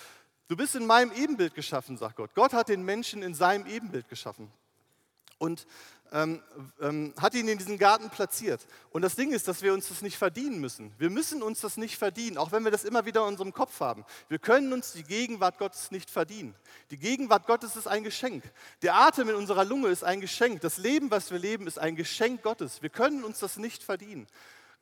Du 0.49 0.57
bist 0.57 0.75
in 0.75 0.87
meinem 0.87 1.13
Ebenbild 1.13 1.55
geschaffen, 1.55 1.97
sagt 1.97 2.17
Gott. 2.17 2.35
Gott 2.35 2.53
hat 2.53 2.69
den 2.69 2.85
Menschen 2.85 3.23
in 3.23 3.35
seinem 3.35 3.67
Ebenbild 3.67 4.09
geschaffen. 4.09 4.53
Und 5.39 5.67
ähm, 6.13 6.43
ähm, 6.81 7.15
hat 7.19 7.35
ihn 7.35 7.49
in 7.49 7.59
diesen 7.59 7.79
Garten 7.79 8.11
platziert. 8.11 8.67
Und 8.91 9.03
das 9.03 9.17
Ding 9.17 9.33
ist, 9.33 9.49
dass 9.49 9.63
wir 9.63 9.73
uns 9.73 9.89
das 9.89 10.03
nicht 10.03 10.19
verdienen 10.19 10.61
müssen. 10.61 10.93
Wir 10.99 11.11
müssen 11.11 11.43
uns 11.43 11.61
das 11.61 11.77
nicht 11.77 11.97
verdienen, 11.97 12.37
auch 12.37 12.53
wenn 12.53 12.65
wir 12.65 12.71
das 12.71 12.85
immer 12.85 13.07
wieder 13.07 13.23
in 13.23 13.29
unserem 13.29 13.53
Kopf 13.53 13.81
haben. 13.81 14.05
Wir 14.29 14.39
können 14.39 14.73
uns 14.73 14.93
die 14.93 15.05
Gegenwart 15.05 15.59
Gottes 15.59 15.91
nicht 15.91 16.11
verdienen. 16.11 16.55
Die 16.91 16.99
Gegenwart 16.99 17.47
Gottes 17.47 17.77
ist 17.77 17.89
ein 17.89 18.05
Geschenk. 18.05 18.45
Der 18.83 18.95
Atem 18.95 19.31
in 19.31 19.37
unserer 19.37 19.65
Lunge 19.65 19.89
ist 19.89 20.05
ein 20.05 20.21
Geschenk. 20.21 20.61
Das 20.61 20.77
Leben, 20.77 21.11
was 21.11 21.31
wir 21.31 21.39
leben, 21.39 21.67
ist 21.67 21.79
ein 21.79 21.97
Geschenk 21.97 22.43
Gottes. 22.43 22.83
Wir 22.83 22.91
können 22.91 23.25
uns 23.25 23.39
das 23.39 23.57
nicht 23.57 23.83
verdienen. 23.83 24.27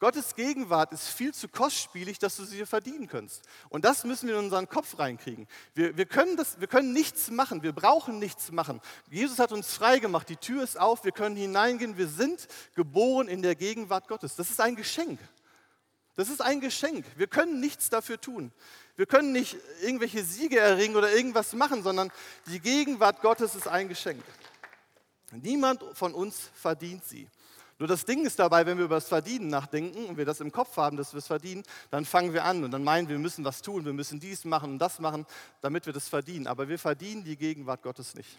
Gottes 0.00 0.35
Gegenwart 0.35 0.92
ist 0.92 1.09
viel 1.09 1.35
zu 1.35 1.47
kostspielig, 1.47 2.19
dass 2.19 2.37
du 2.37 2.45
sie 2.45 2.64
verdienen 2.64 3.07
kannst. 3.07 3.42
Und 3.69 3.85
das 3.85 4.04
müssen 4.04 4.28
wir 4.28 4.38
in 4.38 4.47
unseren 4.47 4.66
Kopf 4.66 4.99
reinkriegen. 4.99 5.47
Wir, 5.75 5.95
wir, 5.95 6.07
können 6.07 6.38
das, 6.38 6.59
wir 6.59 6.69
können 6.69 6.95
nichts 6.95 7.30
machen, 7.30 7.62
wir 7.62 7.75
brauchen 7.75 8.19
nichts 8.19 8.50
machen. 8.50 8.80
Jesus 9.11 9.38
hat 9.38 9.52
uns 9.52 9.73
frei 9.75 9.99
gemacht, 9.99 10.30
die 10.30 10.38
Tür 10.38 10.62
ist 10.62 10.80
auf, 10.80 11.04
wir 11.04 11.12
können 11.12 11.37
hineingehen, 11.37 11.99
wir 11.99 12.09
sind 12.09 12.49
geboren 12.75 13.28
in 13.28 13.42
der 13.42 13.54
Gegenwart 13.54 14.09
Gottes. 14.09 14.37
Das 14.37 14.49
ist 14.49 14.61
ein 14.61 14.75
Geschenk. 14.75 15.21
Das 16.16 16.30
ist 16.30 16.40
ein 16.40 16.61
Geschenk. 16.61 17.04
Wir 17.16 17.26
können 17.26 17.61
nichts 17.61 17.90
dafür 17.90 18.19
tun. 18.19 18.52
Wir 18.97 19.04
können 19.04 19.33
nicht 19.33 19.59
irgendwelche 19.83 20.25
Siege 20.25 20.59
erringen 20.59 20.97
oder 20.97 21.12
irgendwas 21.12 21.52
machen, 21.52 21.83
sondern 21.83 22.11
die 22.47 22.61
Gegenwart 22.61 23.21
Gottes 23.21 23.54
ist 23.54 23.69
ein 23.69 23.88
Geschenk. 23.88 24.25
Niemand 25.30 25.85
von 25.92 26.14
uns 26.14 26.50
verdient 26.54 27.04
sie. 27.04 27.28
Nur 27.80 27.88
das 27.88 28.04
Ding 28.04 28.26
ist 28.26 28.38
dabei, 28.38 28.66
wenn 28.66 28.76
wir 28.76 28.84
über 28.84 28.96
das 28.96 29.09
Verdienen 29.09 29.48
nachdenken 29.48 30.05
und 30.05 30.18
wir 30.18 30.26
das 30.26 30.40
im 30.40 30.52
Kopf 30.52 30.76
haben, 30.76 30.98
dass 30.98 31.14
wir 31.14 31.18
es 31.18 31.26
verdienen, 31.26 31.62
dann 31.90 32.05
fangen 32.05 32.35
wir 32.35 32.44
an 32.44 32.62
und 32.62 32.72
dann 32.72 32.85
meinen 32.85 33.09
wir, 33.09 33.16
wir 33.16 33.22
müssen 33.22 33.42
was 33.42 33.62
tun, 33.62 33.87
wir 33.87 33.94
müssen 33.94 34.20
dies 34.20 34.44
machen 34.44 34.72
und 34.72 34.78
das 34.78 34.98
machen, 34.98 35.24
damit 35.62 35.87
wir 35.87 35.94
das 35.94 36.07
verdienen. 36.07 36.46
Aber 36.46 36.68
wir 36.68 36.78
verdienen 36.78 37.24
die 37.24 37.38
Gegenwart 37.38 37.83
Gottes 37.83 38.14
nicht. 38.14 38.38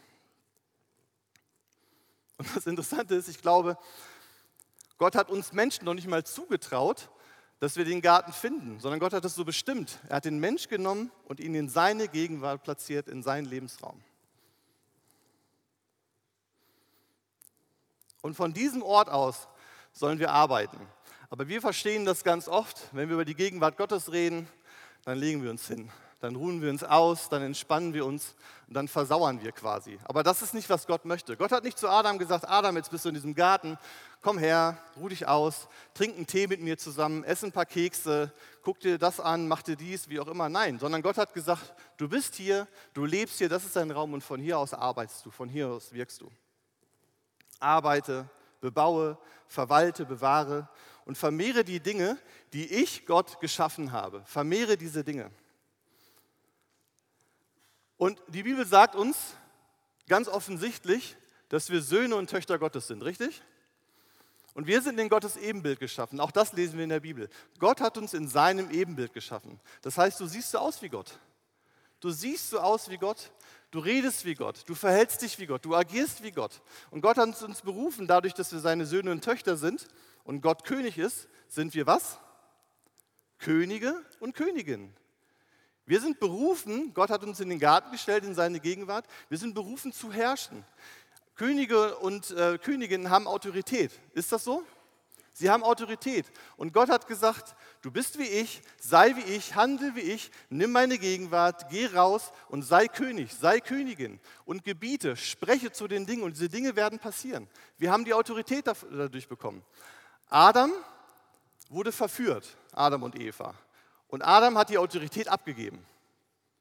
Und 2.38 2.56
das 2.56 2.68
Interessante 2.68 3.16
ist, 3.16 3.30
ich 3.30 3.42
glaube, 3.42 3.80
Gott 5.00 5.16
hat 5.16 5.32
uns 5.32 5.54
Menschen 5.54 5.86
noch 5.86 5.96
nicht 5.96 6.08
mal 6.08 6.24
zugetraut, 6.24 7.10
dass 7.60 7.78
wir 7.78 7.86
den 7.86 8.02
Garten 8.02 8.34
finden, 8.34 8.80
sondern 8.80 9.00
Gott 9.00 9.14
hat 9.14 9.26
es 9.26 9.34
so 9.34 9.44
bestimmt. 9.44 9.98
Er 10.08 10.18
hat 10.18 10.26
den 10.26 10.40
Mensch 10.40 10.68
genommen 10.68 11.10
und 11.26 11.40
ihn 11.40 11.56
in 11.56 11.68
seine 11.68 12.08
Gegenwart 12.08 12.62
platziert, 12.62 13.08
in 13.08 13.24
seinen 13.24 13.46
Lebensraum. 13.46 14.04
Und 18.22 18.36
von 18.36 18.54
diesem 18.54 18.84
Ort 18.84 19.10
aus 19.10 19.48
sollen 19.94 20.20
wir 20.20 20.32
arbeiten. 20.32 20.78
Aber 21.30 21.48
wir 21.48 21.62
verstehen 21.62 22.06
das 22.06 22.24
ganz 22.24 22.48
oft, 22.48 22.78
wenn 22.92 23.08
wir 23.08 23.16
über 23.16 23.26
die 23.26 23.36
Gegenwart 23.36 23.78
Gottes 23.78 24.12
reden, 24.12 24.48
dann 25.06 25.18
legen 25.18 25.42
wir 25.42 25.50
uns 25.50 25.68
hin, 25.68 25.90
dann 26.20 26.36
ruhen 26.36 26.62
wir 26.62 26.70
uns 26.70 26.84
aus, 26.84 27.30
dann 27.30 27.42
entspannen 27.42 27.94
wir 27.94 28.06
uns 28.06 28.36
und 28.68 28.76
dann 28.76 28.88
versauern 28.88 29.42
wir 29.42 29.52
quasi. 29.54 29.98
Aber 30.04 30.24
das 30.24 30.42
ist 30.42 30.54
nicht, 30.54 30.70
was 30.70 30.86
Gott 30.86 31.06
möchte. 31.06 31.38
Gott 31.38 31.52
hat 31.52 31.64
nicht 31.64 31.80
zu 31.80 31.90
Adam 31.90 32.20
gesagt, 32.20 32.48
Adam, 32.48 32.76
jetzt 32.76 32.92
bist 32.92 33.06
du 33.06 33.10
in 33.10 33.16
diesem 33.16 33.34
Garten, 33.34 33.78
komm 34.22 34.38
her, 34.38 34.78
ruh 34.98 35.08
dich 35.08 35.28
aus, 35.28 35.68
trink 35.94 36.18
einen 36.18 36.28
Tee 36.28 36.48
mit 36.48 36.62
mir 36.62 36.78
zusammen, 36.78 37.24
ess 37.24 37.44
ein 37.44 37.54
paar 37.54 37.66
Kekse, 37.66 38.32
guck 38.62 38.80
dir 38.82 39.00
das 39.00 39.20
an, 39.20 39.48
mach 39.48 39.64
dir 39.64 39.78
dies, 39.78 40.10
wie 40.10 40.20
auch 40.20 40.28
immer. 40.28 40.50
Nein, 40.50 40.80
sondern 40.80 41.02
Gott 41.02 41.18
hat 41.18 41.34
gesagt, 41.34 41.74
du 41.98 42.10
bist 42.10 42.36
hier, 42.36 42.68
du 42.94 43.06
lebst 43.06 43.38
hier, 43.40 43.50
das 43.50 43.66
ist 43.66 43.76
dein 43.76 43.90
Raum 43.90 44.14
und 44.14 44.22
von 44.22 44.40
hier 44.40 44.60
aus 44.60 44.74
arbeitest 44.74 45.26
du, 45.26 45.32
von 45.32 45.50
hier 45.50 45.70
aus 45.70 45.92
wirkst 45.94 46.22
du 46.22 46.30
arbeite, 47.62 48.30
bebaue, 48.60 49.18
verwalte, 49.48 50.06
bewahre 50.06 50.68
und 51.06 51.18
vermehre 51.18 51.64
die 51.64 51.80
Dinge, 51.80 52.18
die 52.54 52.66
ich 52.66 53.06
Gott 53.06 53.40
geschaffen 53.40 53.92
habe. 53.92 54.24
Vermehre 54.26 54.78
diese 54.78 55.04
Dinge. 55.04 55.32
Und 57.98 58.22
die 58.28 58.44
Bibel 58.44 58.66
sagt 58.66 58.96
uns 58.96 59.36
ganz 60.08 60.28
offensichtlich, 60.28 61.16
dass 61.50 61.70
wir 61.70 61.82
Söhne 61.82 62.16
und 62.16 62.30
Töchter 62.30 62.58
Gottes 62.58 62.88
sind, 62.88 63.04
richtig? 63.04 63.42
Und 64.54 64.68
wir 64.68 64.82
sind 64.82 65.00
in 65.00 65.08
Gottes 65.08 65.38
Ebenbild 65.38 65.80
geschaffen. 65.80 66.20
Auch 66.20 66.32
das 66.32 66.54
lesen 66.54 66.78
wir 66.78 66.84
in 66.84 66.90
der 66.90 67.00
Bibel. 67.00 67.30
Gott 67.60 67.80
hat 67.80 67.98
uns 67.98 68.14
in 68.14 68.28
seinem 68.28 68.70
Ebenbild 68.72 69.14
geschaffen. 69.14 69.60
Das 69.82 69.98
heißt, 69.98 70.20
du 70.20 70.26
siehst 70.26 70.52
so 70.52 70.58
aus 70.58 70.82
wie 70.82 70.90
Gott. 70.90 71.20
Du 72.00 72.10
siehst 72.10 72.50
so 72.50 72.60
aus 72.60 72.90
wie 72.90 72.98
Gott. 72.98 73.32
Du 73.72 73.80
redest 73.80 74.26
wie 74.26 74.36
Gott, 74.36 74.64
du 74.66 74.76
verhältst 74.76 75.22
dich 75.22 75.40
wie 75.40 75.46
Gott, 75.46 75.64
du 75.64 75.74
agierst 75.74 76.24
wie 76.24 76.32
Gott. 76.32 76.62
Und 76.90 77.02
Gott 77.02 77.18
hat 77.18 77.42
uns 77.42 77.62
berufen, 77.62 78.06
dadurch, 78.06 78.34
dass 78.34 78.52
wir 78.52 78.60
seine 78.60 78.86
Söhne 78.86 79.12
und 79.12 79.24
Töchter 79.24 79.56
sind 79.56 79.88
und 80.26 80.42
Gott 80.42 80.66
König 80.66 80.98
ist, 80.98 81.30
sind 81.48 81.74
wir 81.74 81.88
was? 81.88 82.20
Könige 83.40 83.96
und 84.20 84.36
Königinnen. 84.36 84.94
Wir 85.86 86.02
sind 86.02 86.20
berufen, 86.20 86.94
Gott 86.94 87.10
hat 87.10 87.24
uns 87.24 87.40
in 87.40 87.50
den 87.50 87.60
Garten 87.60 87.92
gestellt, 87.92 88.26
in 88.26 88.36
seine 88.36 88.60
Gegenwart, 88.60 89.06
wir 89.30 89.38
sind 89.38 89.56
berufen 89.56 89.94
zu 89.94 90.12
herrschen. 90.12 90.66
Könige 91.36 91.98
und 91.98 92.32
äh, 92.32 92.58
Königinnen 92.58 93.10
haben 93.10 93.26
Autorität. 93.26 93.92
Ist 94.14 94.34
das 94.34 94.44
so? 94.44 94.64
Sie 95.34 95.50
haben 95.50 95.64
Autorität. 95.64 96.26
Und 96.58 96.74
Gott 96.74 96.90
hat 96.90 97.08
gesagt, 97.08 97.56
du 97.82 97.92
bist 97.92 98.20
wie 98.20 98.28
ich, 98.28 98.62
sei 98.80 99.16
wie 99.16 99.34
ich, 99.34 99.56
handel 99.56 99.96
wie 99.96 100.02
ich, 100.02 100.30
nimm 100.50 100.72
meine 100.72 100.98
Gegenwart, 100.98 101.70
geh 101.70 101.88
raus 101.88 102.32
und 102.50 102.64
sei 102.64 102.88
König, 102.88 103.34
sei 103.34 103.60
Königin 103.60 104.20
und 104.46 104.64
gebiete, 104.64 105.16
spreche 105.16 105.72
zu 105.72 105.88
den 105.88 106.06
Dingen 106.06 106.24
und 106.24 106.34
diese 106.34 106.50
Dinge 106.50 106.76
werden 106.76 107.00
passieren. 107.00 107.48
Wir 107.78 107.92
haben 107.92 108.04
die 108.04 108.14
Autorität 108.14 108.68
dadurch 108.68 109.28
bekommen. 109.28 109.64
Adam 110.30 110.72
wurde 111.70 111.92
verführt, 111.92 112.58
Adam 112.74 113.04
und 113.04 113.18
Eva. 113.20 113.54
Und 114.10 114.22
Adam 114.24 114.58
hat 114.58 114.70
die 114.70 114.78
Autorität 114.78 115.30
abgegeben. 115.30 115.86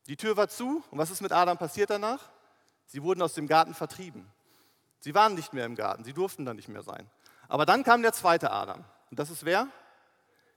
Die 0.06 0.16
Tür 0.16 0.36
war 0.36 0.48
zu 0.48 0.82
und 0.90 0.98
was 0.98 1.10
ist 1.10 1.20
mit 1.20 1.32
Adam 1.32 1.58
passiert 1.58 1.90
danach? 1.90 2.30
Sie 2.86 3.02
wurden 3.02 3.22
aus 3.22 3.34
dem 3.34 3.48
Garten 3.48 3.74
vertrieben. 3.74 4.26
Sie 5.00 5.14
waren 5.14 5.34
nicht 5.34 5.52
mehr 5.52 5.66
im 5.66 5.74
Garten, 5.74 6.04
sie 6.04 6.12
durften 6.12 6.44
da 6.44 6.54
nicht 6.54 6.68
mehr 6.68 6.82
sein. 6.82 7.10
Aber 7.50 7.66
dann 7.66 7.82
kam 7.82 8.00
der 8.00 8.12
zweite 8.12 8.52
Adam. 8.52 8.84
Und 9.10 9.18
das 9.18 9.28
ist 9.28 9.44
wer? 9.44 9.66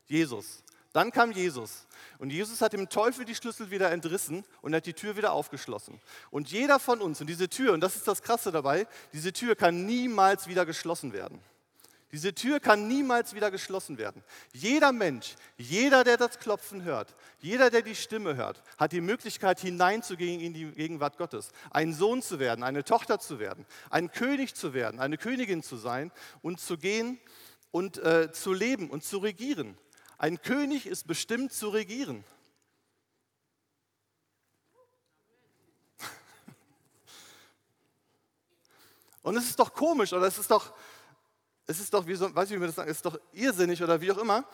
Jesus. 0.05 0.63
Dann 0.93 1.11
kam 1.11 1.31
Jesus. 1.31 1.87
Und 2.19 2.29
Jesus 2.29 2.61
hat 2.61 2.73
dem 2.73 2.87
Teufel 2.87 3.25
die 3.25 3.33
Schlüssel 3.33 3.71
wieder 3.71 3.91
entrissen 3.91 4.45
und 4.61 4.75
hat 4.75 4.85
die 4.85 4.93
Tür 4.93 5.17
wieder 5.17 5.33
aufgeschlossen. 5.33 5.99
Und 6.29 6.51
jeder 6.51 6.77
von 6.77 7.01
uns, 7.01 7.19
und 7.19 7.25
diese 7.25 7.49
Tür, 7.49 7.73
und 7.73 7.81
das 7.81 7.95
ist 7.95 8.07
das 8.07 8.21
Krasse 8.21 8.51
dabei, 8.51 8.85
diese 9.11 9.33
Tür 9.33 9.55
kann 9.55 9.87
niemals 9.87 10.47
wieder 10.47 10.67
geschlossen 10.67 11.13
werden. 11.13 11.39
Diese 12.13 12.33
Tür 12.35 12.59
kann 12.59 12.87
niemals 12.87 13.33
wieder 13.33 13.49
geschlossen 13.49 13.97
werden. 13.97 14.23
Jeder 14.53 14.91
Mensch, 14.91 15.33
jeder, 15.57 16.03
der 16.03 16.15
das 16.17 16.37
Klopfen 16.37 16.83
hört, 16.83 17.15
jeder, 17.39 17.71
der 17.71 17.81
die 17.81 17.95
Stimme 17.95 18.35
hört, 18.35 18.61
hat 18.77 18.91
die 18.91 19.01
Möglichkeit 19.01 19.59
hineinzugehen 19.59 20.39
in 20.39 20.53
die 20.53 20.67
Gegenwart 20.67 21.17
Gottes, 21.17 21.49
ein 21.71 21.91
Sohn 21.91 22.21
zu 22.21 22.37
werden, 22.37 22.63
eine 22.63 22.83
Tochter 22.83 23.17
zu 23.17 23.39
werden, 23.39 23.65
ein 23.89 24.11
König 24.11 24.53
zu 24.53 24.75
werden, 24.75 24.99
eine 24.99 25.17
Königin 25.17 25.63
zu 25.63 25.75
sein 25.75 26.11
und 26.43 26.59
zu 26.59 26.77
gehen 26.77 27.19
und 27.71 27.97
äh, 27.97 28.31
zu 28.31 28.53
leben 28.53 28.91
und 28.91 29.03
zu 29.03 29.17
regieren. 29.17 29.75
Ein 30.19 30.39
König 30.39 30.85
ist 30.85 31.07
bestimmt 31.07 31.51
zu 31.51 31.69
regieren. 31.69 32.23
Und 39.23 39.35
es 39.35 39.45
ist 39.45 39.57
doch 39.59 39.73
komisch 39.73 40.13
oder 40.13 40.27
es 40.27 40.37
ist 40.37 40.51
doch, 40.51 40.73
es 41.67 41.79
ist 41.79 41.93
doch, 41.93 42.05
wie 42.07 42.15
so, 42.15 42.33
weiß 42.33 42.49
ich, 42.49 42.55
wie 42.55 42.59
man 42.59 42.67
das 42.67 42.75
sagen, 42.75 42.89
es 42.89 42.97
ist 42.97 43.05
doch 43.05 43.19
irrsinnig 43.31 43.81
oder 43.81 43.99
wie 44.01 44.11
auch 44.11 44.17
immer. 44.17 44.45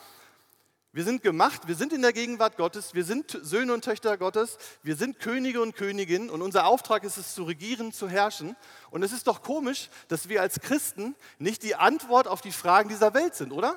Wir 0.92 1.04
sind 1.04 1.22
gemacht, 1.22 1.68
wir 1.68 1.76
sind 1.76 1.94
in 1.94 2.02
der 2.02 2.14
Gegenwart 2.14 2.58
Gottes, 2.58 2.96
wir 2.96 3.06
sind 3.06 3.38
Söhne 3.44 3.74
und 3.74 3.84
Töchter 3.84 4.18
Gottes, 4.18 4.58
wir 4.82 4.96
sind 4.96 5.20
Könige 5.20 5.62
und 5.62 5.76
Königinnen 5.76 6.32
und 6.32 6.42
unser 6.42 6.66
Auftrag 6.66 7.04
ist 7.04 7.18
es 7.18 7.36
zu 7.36 7.44
regieren, 7.44 7.94
zu 7.94 8.10
herrschen. 8.10 8.56
Und 8.90 9.04
es 9.04 9.12
ist 9.12 9.28
doch 9.28 9.44
komisch, 9.44 9.90
dass 10.08 10.30
wir 10.30 10.42
als 10.42 10.60
Christen 10.62 11.16
nicht 11.38 11.62
die 11.62 11.76
Antwort 11.76 12.28
auf 12.28 12.42
die 12.42 12.52
Fragen 12.52 12.90
dieser 12.90 13.14
Welt 13.14 13.36
sind, 13.36 13.52
oder? 13.52 13.76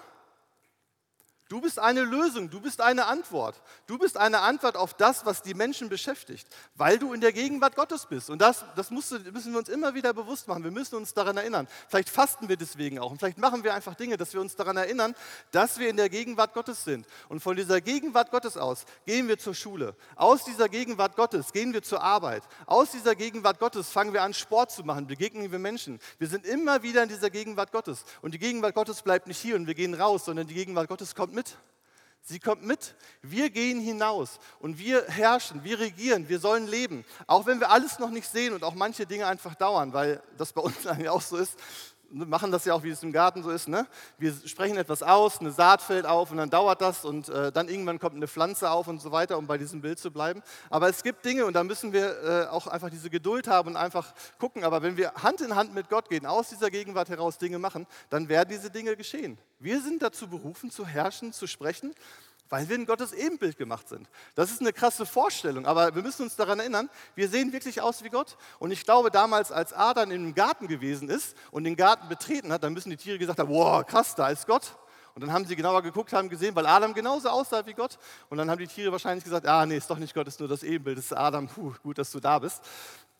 Du 1.53 1.61
bist 1.61 1.79
eine 1.79 2.01
Lösung, 2.01 2.49
du 2.49 2.63
bist 2.63 2.81
eine 2.81 3.05
Antwort. 3.05 3.61
Du 3.87 3.99
bist 3.99 4.17
eine 4.17 4.41
Antwort 4.41 4.75
auf 4.75 4.95
das, 4.95 5.27
was 5.27 5.43
die 5.43 5.53
Menschen 5.53 5.91
beschäftigt, 5.91 6.49
weil 6.77 6.99
du 6.99 7.13
in 7.13 7.21
der 7.21 7.31
Gegenwart 7.31 7.77
Gottes 7.77 8.07
bist. 8.07 8.31
Und 8.31 8.41
das, 8.41 8.65
das 8.75 8.91
müssen 8.91 9.23
wir 9.23 9.59
uns 9.59 9.69
immer 9.69 9.93
wieder 9.93 10.15
bewusst 10.15 10.49
machen. 10.49 10.65
Wir 10.65 10.71
müssen 10.71 10.95
uns 10.95 11.13
daran 11.13 11.37
erinnern. 11.37 11.69
Vielleicht 11.91 12.09
fasten 12.09 12.49
wir 12.49 12.57
deswegen 12.57 12.99
auch. 12.99 13.11
Und 13.11 13.19
vielleicht 13.19 13.37
machen 13.37 13.65
wir 13.65 13.75
einfach 13.75 13.95
Dinge, 13.97 14.17
dass 14.17 14.33
wir 14.33 14.41
uns 14.41 14.57
daran 14.57 14.79
erinnern, 14.79 15.15
dass 15.51 15.79
wir 15.79 15.91
in 15.91 15.99
der 15.99 16.09
Gegenwart 16.09 16.55
Gottes 16.55 16.85
sind. 16.85 17.07
Und 17.29 17.41
von 17.41 17.55
dieser 17.55 17.83
Gegenwart 17.83 18.31
Gottes 18.31 18.57
aus 18.57 18.87
gehen 19.05 19.29
wir 19.29 19.39
zur 19.39 19.55
Schule. 19.55 19.95
Aus 20.17 20.45
dieser 20.45 20.71
Gegenwart 20.71 21.17
Gottes 21.17 21.53
gehen 21.53 21.75
wir 21.75 21.83
zur 21.83 22.03
Arbeit. 22.03 22.45
Aus 22.65 22.93
dieser 22.93 23.15
Gegenwart 23.15 23.59
Gottes 23.59 23.91
fangen 23.91 24.15
wir 24.15 24.23
an, 24.23 24.33
Sport 24.33 24.71
zu 24.71 24.85
machen, 24.85 25.07
begegnen 25.07 25.53
wir 25.53 25.59
Menschen. 25.59 26.01
Wir 26.19 26.29
sind 26.29 26.47
immer 26.47 26.83
wieder 26.83 27.03
in 27.03 27.11
dieser 27.11 27.29
Gegenwart 27.29 27.73
Gottes. 27.73 28.07
Und 28.23 28.33
die 28.33 28.39
Gegenwart 28.39 28.75
Gottes 28.75 29.03
bleibt 29.03 29.27
nicht 29.27 29.39
hier 29.39 29.57
und 29.57 29.67
wir 29.67 29.75
gehen 29.75 29.93
raus, 29.93 30.25
sondern 30.25 30.47
die 30.47 30.55
Gegenwart 30.55 30.89
Gottes 30.89 31.15
kommt 31.15 31.35
mit 31.35 31.42
mit. 31.43 31.57
Sie 32.25 32.39
kommt 32.39 32.63
mit. 32.63 32.95
Wir 33.21 33.51
gehen 33.51 33.81
hinaus 33.81 34.39
und 34.61 34.79
wir 34.79 35.05
herrschen, 35.09 35.65
wir 35.65 35.81
regieren, 35.81 36.29
wir 36.29 36.39
sollen 36.39 36.69
leben. 36.69 37.05
Auch 37.27 37.47
wenn 37.47 37.59
wir 37.59 37.71
alles 37.71 37.99
noch 37.99 38.11
nicht 38.11 38.29
sehen 38.29 38.55
und 38.55 38.63
auch 38.63 38.75
manche 38.75 39.07
Dinge 39.07 39.27
einfach 39.27 39.57
dauern, 39.57 39.93
weil 39.93 40.23
das 40.39 40.53
bei 40.53 40.63
uns 40.63 40.87
eigentlich 40.87 41.09
auch 41.09 41.21
so 41.21 41.37
ist 41.37 41.59
machen 42.13 42.53
das 42.53 42.65
ja 42.65 42.75
auch, 42.75 42.83
wie 42.83 42.91
es 42.91 43.03
im 43.03 43.13
Garten 43.13 43.43
so 43.43 43.51
ist. 43.51 43.69
Ne? 43.69 43.87
Wir 44.19 44.33
sprechen 44.45 44.77
etwas 44.77 45.03
aus, 45.03 45.41
eine 45.41 45.51
Saat 45.51 45.83
fällt 45.83 46.07
auf 46.07 46.31
und 46.31 46.37
dann 46.37 46.51
dauert 46.51 46.81
das 46.81 47.05
und 47.05 47.29
äh, 47.29 47.51
dann 47.51 47.69
irgendwann 47.69 47.99
kommt 47.99 48.17
eine 48.17 48.29
Pflanze 48.29 48.71
auf 48.71 48.87
und 48.89 49.01
so 49.01 49.13
weiter, 49.13 49.39
um 49.39 49.47
bei 49.47 49.59
diesem 49.59 49.81
Bild 49.81 49.99
zu 49.99 50.11
bleiben. 50.11 50.43
Aber 50.71 50.89
es 50.89 51.03
gibt 51.03 51.25
Dinge 51.25 51.47
und 51.47 51.55
da 51.55 51.65
müssen 51.65 51.93
wir 51.93 52.23
äh, 52.23 52.47
auch 52.49 52.67
einfach 52.67 52.91
diese 52.91 53.11
Geduld 53.11 53.49
haben 53.49 53.71
und 53.71 53.77
einfach 53.77 54.15
gucken. 54.39 54.65
Aber 54.65 54.83
wenn 54.83 54.97
wir 54.97 55.13
Hand 55.15 55.41
in 55.41 55.57
Hand 55.57 55.75
mit 55.75 55.89
Gott 55.89 56.09
gehen, 56.09 56.27
aus 56.27 56.49
dieser 56.49 56.71
Gegenwart 56.71 57.09
heraus 57.09 57.39
Dinge 57.39 57.59
machen, 57.59 57.87
dann 58.11 58.29
werden 58.29 58.51
diese 58.51 58.71
Dinge 58.71 58.97
geschehen. 58.97 59.39
Wir 59.59 59.81
sind 59.81 60.03
dazu 60.03 60.29
berufen, 60.29 60.71
zu 60.71 60.87
herrschen, 60.87 61.33
zu 61.33 61.47
sprechen 61.47 61.95
weil 62.53 62.69
wir 62.69 62.77
in 62.77 62.85
Gottes 62.85 63.15
Ebenbild 63.15 63.57
gemacht 63.57 63.89
sind. 63.89 64.11
Das 64.35 64.51
ist 64.51 64.61
eine 64.61 64.75
krasse 64.75 65.07
Vorstellung, 65.07 65.65
aber 65.65 65.95
wir 65.95 66.03
müssen 66.03 66.25
uns 66.25 66.37
daran 66.37 66.61
erinnern, 66.61 66.91
wir 67.15 67.27
sehen 67.31 67.51
wirklich 67.51 67.81
aus 67.81 68.05
wie 68.05 68.11
Gott. 68.11 68.37
Und 68.59 68.71
ich 68.73 68.85
glaube, 68.85 69.11
damals, 69.11 69.51
als 69.51 69.73
Adam 69.73 70.11
im 70.11 70.35
Garten 70.35 70.69
gewesen 70.69 71.09
ist 71.09 71.35
und 71.51 71.65
den 71.65 71.77
Garten 71.77 72.11
betreten 72.11 72.53
hat, 72.53 72.63
dann 72.63 72.75
müssen 72.75 72.91
die 72.91 72.99
Tiere 72.99 73.19
gesagt 73.19 73.39
haben, 73.39 73.49
wow, 73.49 73.87
krass, 73.87 74.15
da 74.17 74.29
ist 74.29 74.47
Gott. 74.47 74.77
Und 75.15 75.23
dann 75.23 75.33
haben 75.33 75.47
sie 75.47 75.57
genauer 75.57 75.81
geguckt, 75.81 76.13
haben 76.13 76.29
gesehen, 76.29 76.55
weil 76.55 76.67
Adam 76.67 76.93
genauso 76.93 77.31
aussah 77.31 77.65
wie 77.65 77.73
Gott. 77.73 77.99
Und 78.29 78.37
dann 78.37 78.51
haben 78.51 78.59
die 78.59 78.67
Tiere 78.67 78.93
wahrscheinlich 78.93 79.25
gesagt, 79.25 79.47
ah 79.47 79.65
nee, 79.65 79.79
ist 79.79 79.89
doch 79.89 79.99
nicht 79.99 80.13
Gott, 80.13 80.29
ist 80.29 80.39
nur 80.39 80.49
das 80.51 80.63
Ebenbild, 80.63 80.99
ist 80.99 81.17
Adam, 81.17 81.49
puh, 81.49 81.73
gut, 81.83 81.97
dass 81.97 82.11
du 82.11 82.21
da 82.21 82.39
bist. 82.39 82.61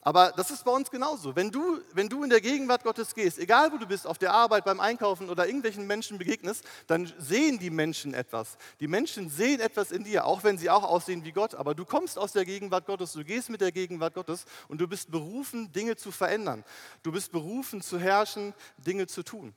Aber 0.05 0.33
das 0.37 0.51
ist 0.51 0.65
bei 0.65 0.73
uns 0.73 0.91
genauso. 0.91 1.37
Wenn 1.37 1.53
du, 1.53 1.81
wenn 1.93 2.09
du 2.09 2.25
in 2.25 2.31
der 2.31 2.41
Gegenwart 2.41 2.83
Gottes 2.83 3.15
gehst, 3.15 3.39
egal 3.39 3.71
wo 3.71 3.77
du 3.77 3.87
bist, 3.87 4.05
auf 4.05 4.19
der 4.19 4.35
Arbeit, 4.35 4.65
beim 4.65 4.81
Einkaufen 4.81 5.31
oder 5.31 5.47
irgendwelchen 5.47 5.87
Menschen 5.87 6.19
begegnest, 6.19 6.65
dann 6.89 7.13
sehen 7.19 7.61
die 7.61 7.71
Menschen 7.71 8.13
etwas. 8.13 8.59
Die 8.81 8.89
Menschen 8.89 9.31
sehen 9.31 9.61
etwas 9.61 9.93
in 9.93 10.03
dir, 10.03 10.25
auch 10.25 10.43
wenn 10.43 10.59
sie 10.59 10.71
auch 10.71 10.83
aussehen 10.83 11.25
wie 11.25 11.31
Gott. 11.31 11.55
Aber 11.55 11.77
du 11.77 11.85
kommst 11.85 12.19
aus 12.19 12.33
der 12.33 12.45
Gegenwart 12.45 12.87
Gottes, 12.87 13.13
du 13.13 13.23
gehst 13.23 13.49
mit 13.49 13.61
der 13.61 13.71
Gegenwart 13.71 14.15
Gottes 14.15 14.45
und 14.67 14.81
du 14.81 14.89
bist 14.89 15.13
berufen, 15.13 15.71
Dinge 15.71 15.95
zu 15.95 16.11
verändern. 16.11 16.65
Du 17.05 17.13
bist 17.13 17.31
berufen, 17.31 17.81
zu 17.81 18.01
herrschen, 18.01 18.55
Dinge 18.79 19.07
zu 19.07 19.23
tun. 19.23 19.55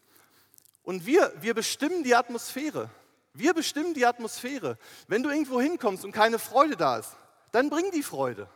Und 0.83 1.07
wir, 1.07 1.33
wir 1.41 1.55
bestimmen 1.55 2.03
die 2.03 2.13
Atmosphäre. 2.13 2.91
Wir 3.33 3.55
bestimmen 3.55 3.95
die 3.95 4.05
Atmosphäre. 4.05 4.77
Wenn 5.07 5.23
du 5.23 5.31
irgendwo 5.31 5.59
hinkommst 5.59 6.05
und 6.05 6.11
keine 6.11 6.37
Freude 6.37 6.77
da 6.77 6.99
ist, 6.99 7.13
dann 7.51 7.71
bring 7.71 7.89
die 7.89 8.03
Freude. 8.03 8.47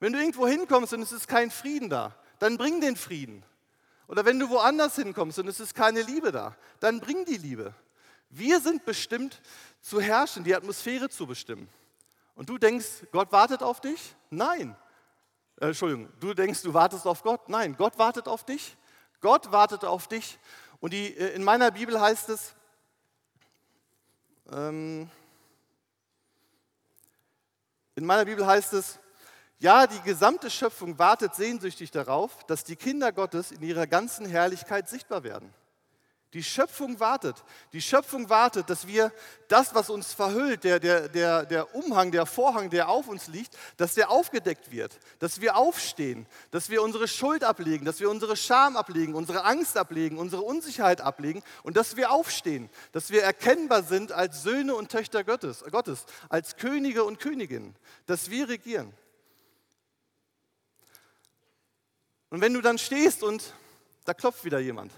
Wenn 0.00 0.12
du 0.12 0.18
irgendwo 0.18 0.46
hinkommst 0.46 0.92
und 0.92 1.02
es 1.02 1.12
ist 1.12 1.28
kein 1.28 1.50
Frieden 1.50 1.90
da, 1.90 2.14
dann 2.38 2.56
bring 2.56 2.80
den 2.80 2.96
Frieden. 2.96 3.44
Oder 4.06 4.24
wenn 4.24 4.38
du 4.38 4.48
woanders 4.48 4.96
hinkommst 4.96 5.38
und 5.38 5.48
es 5.48 5.60
ist 5.60 5.74
keine 5.74 6.02
Liebe 6.02 6.32
da, 6.32 6.56
dann 6.80 7.00
bring 7.00 7.24
die 7.24 7.36
Liebe. 7.36 7.74
Wir 8.30 8.60
sind 8.60 8.84
bestimmt 8.84 9.40
zu 9.80 10.00
herrschen, 10.00 10.44
die 10.44 10.54
Atmosphäre 10.54 11.08
zu 11.08 11.26
bestimmen. 11.26 11.68
Und 12.34 12.48
du 12.48 12.58
denkst, 12.58 12.86
Gott 13.10 13.32
wartet 13.32 13.62
auf 13.62 13.80
dich? 13.80 14.14
Nein. 14.30 14.76
Äh, 15.60 15.68
Entschuldigung, 15.68 16.08
du 16.20 16.34
denkst, 16.34 16.62
du 16.62 16.72
wartest 16.72 17.06
auf 17.06 17.22
Gott? 17.22 17.48
Nein, 17.48 17.76
Gott 17.76 17.98
wartet 17.98 18.28
auf 18.28 18.44
dich. 18.44 18.76
Gott 19.20 19.50
wartet 19.50 19.84
auf 19.84 20.06
dich. 20.06 20.38
Und 20.80 20.92
die, 20.92 21.16
äh, 21.16 21.34
in 21.34 21.42
meiner 21.42 21.70
Bibel 21.70 22.00
heißt 22.00 22.28
es, 22.28 22.54
ähm, 24.52 25.10
in 27.96 28.06
meiner 28.06 28.24
Bibel 28.24 28.46
heißt 28.46 28.72
es, 28.74 29.00
ja, 29.60 29.86
die 29.86 30.00
gesamte 30.02 30.50
Schöpfung 30.50 30.98
wartet 30.98 31.34
sehnsüchtig 31.34 31.90
darauf, 31.90 32.44
dass 32.46 32.62
die 32.62 32.76
Kinder 32.76 33.12
Gottes 33.12 33.50
in 33.50 33.62
ihrer 33.62 33.86
ganzen 33.86 34.26
Herrlichkeit 34.26 34.88
sichtbar 34.88 35.24
werden. 35.24 35.52
Die 36.34 36.44
Schöpfung 36.44 37.00
wartet. 37.00 37.42
Die 37.72 37.80
Schöpfung 37.80 38.28
wartet, 38.28 38.68
dass 38.68 38.86
wir 38.86 39.12
das, 39.48 39.74
was 39.74 39.88
uns 39.88 40.12
verhüllt, 40.12 40.62
der, 40.62 40.78
der, 40.78 41.08
der, 41.08 41.46
der 41.46 41.74
Umhang, 41.74 42.12
der 42.12 42.26
Vorhang, 42.26 42.68
der 42.68 42.90
auf 42.90 43.08
uns 43.08 43.28
liegt, 43.28 43.56
dass 43.78 43.94
der 43.94 44.10
aufgedeckt 44.10 44.70
wird, 44.70 45.00
dass 45.20 45.40
wir 45.40 45.56
aufstehen, 45.56 46.26
dass 46.50 46.68
wir 46.68 46.82
unsere 46.82 47.08
Schuld 47.08 47.44
ablegen, 47.44 47.86
dass 47.86 48.00
wir 48.00 48.10
unsere 48.10 48.36
Scham 48.36 48.76
ablegen, 48.76 49.14
unsere 49.14 49.44
Angst 49.44 49.78
ablegen, 49.78 50.18
unsere 50.18 50.42
Unsicherheit 50.42 51.00
ablegen 51.00 51.42
und 51.62 51.78
dass 51.78 51.96
wir 51.96 52.10
aufstehen, 52.10 52.68
dass 52.92 53.10
wir 53.10 53.22
erkennbar 53.22 53.82
sind 53.82 54.12
als 54.12 54.42
Söhne 54.42 54.74
und 54.74 54.90
Töchter 54.90 55.24
Gottes, 55.24 55.64
Gottes 55.70 56.04
als 56.28 56.56
Könige 56.56 57.04
und 57.04 57.20
Königinnen, 57.20 57.74
dass 58.04 58.28
wir 58.28 58.50
regieren. 58.50 58.92
Und 62.30 62.40
wenn 62.40 62.52
du 62.52 62.60
dann 62.60 62.78
stehst 62.78 63.22
und 63.22 63.54
da 64.04 64.14
klopft 64.14 64.44
wieder 64.44 64.58
jemand 64.58 64.92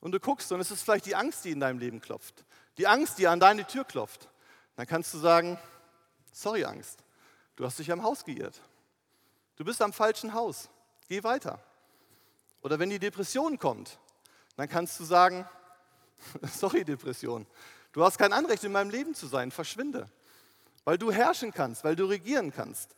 und 0.00 0.12
du 0.12 0.20
guckst 0.20 0.52
und 0.52 0.60
es 0.60 0.70
ist 0.70 0.82
vielleicht 0.82 1.06
die 1.06 1.14
Angst, 1.14 1.44
die 1.44 1.50
in 1.50 1.60
deinem 1.60 1.78
Leben 1.78 2.00
klopft, 2.00 2.44
die 2.78 2.86
Angst, 2.86 3.18
die 3.18 3.26
an 3.26 3.40
deine 3.40 3.66
Tür 3.66 3.84
klopft, 3.84 4.28
dann 4.76 4.86
kannst 4.86 5.14
du 5.14 5.18
sagen, 5.18 5.58
sorry 6.32 6.64
Angst, 6.64 6.98
du 7.56 7.64
hast 7.64 7.78
dich 7.78 7.90
am 7.90 8.02
Haus 8.02 8.24
geirrt. 8.24 8.60
Du 9.56 9.64
bist 9.64 9.80
am 9.80 9.92
falschen 9.92 10.34
Haus, 10.34 10.68
geh 11.08 11.22
weiter. 11.22 11.62
Oder 12.62 12.78
wenn 12.78 12.90
die 12.90 12.98
Depression 12.98 13.58
kommt, 13.58 13.98
dann 14.56 14.68
kannst 14.68 14.98
du 14.98 15.04
sagen, 15.04 15.48
sorry 16.42 16.84
Depression, 16.84 17.46
du 17.92 18.04
hast 18.04 18.18
kein 18.18 18.32
Anrecht 18.32 18.64
in 18.64 18.72
meinem 18.72 18.90
Leben 18.90 19.14
zu 19.14 19.26
sein, 19.26 19.50
verschwinde. 19.50 20.10
Weil 20.84 20.98
du 20.98 21.10
herrschen 21.10 21.52
kannst, 21.52 21.84
weil 21.84 21.96
du 21.96 22.04
regieren 22.04 22.52
kannst 22.52 22.94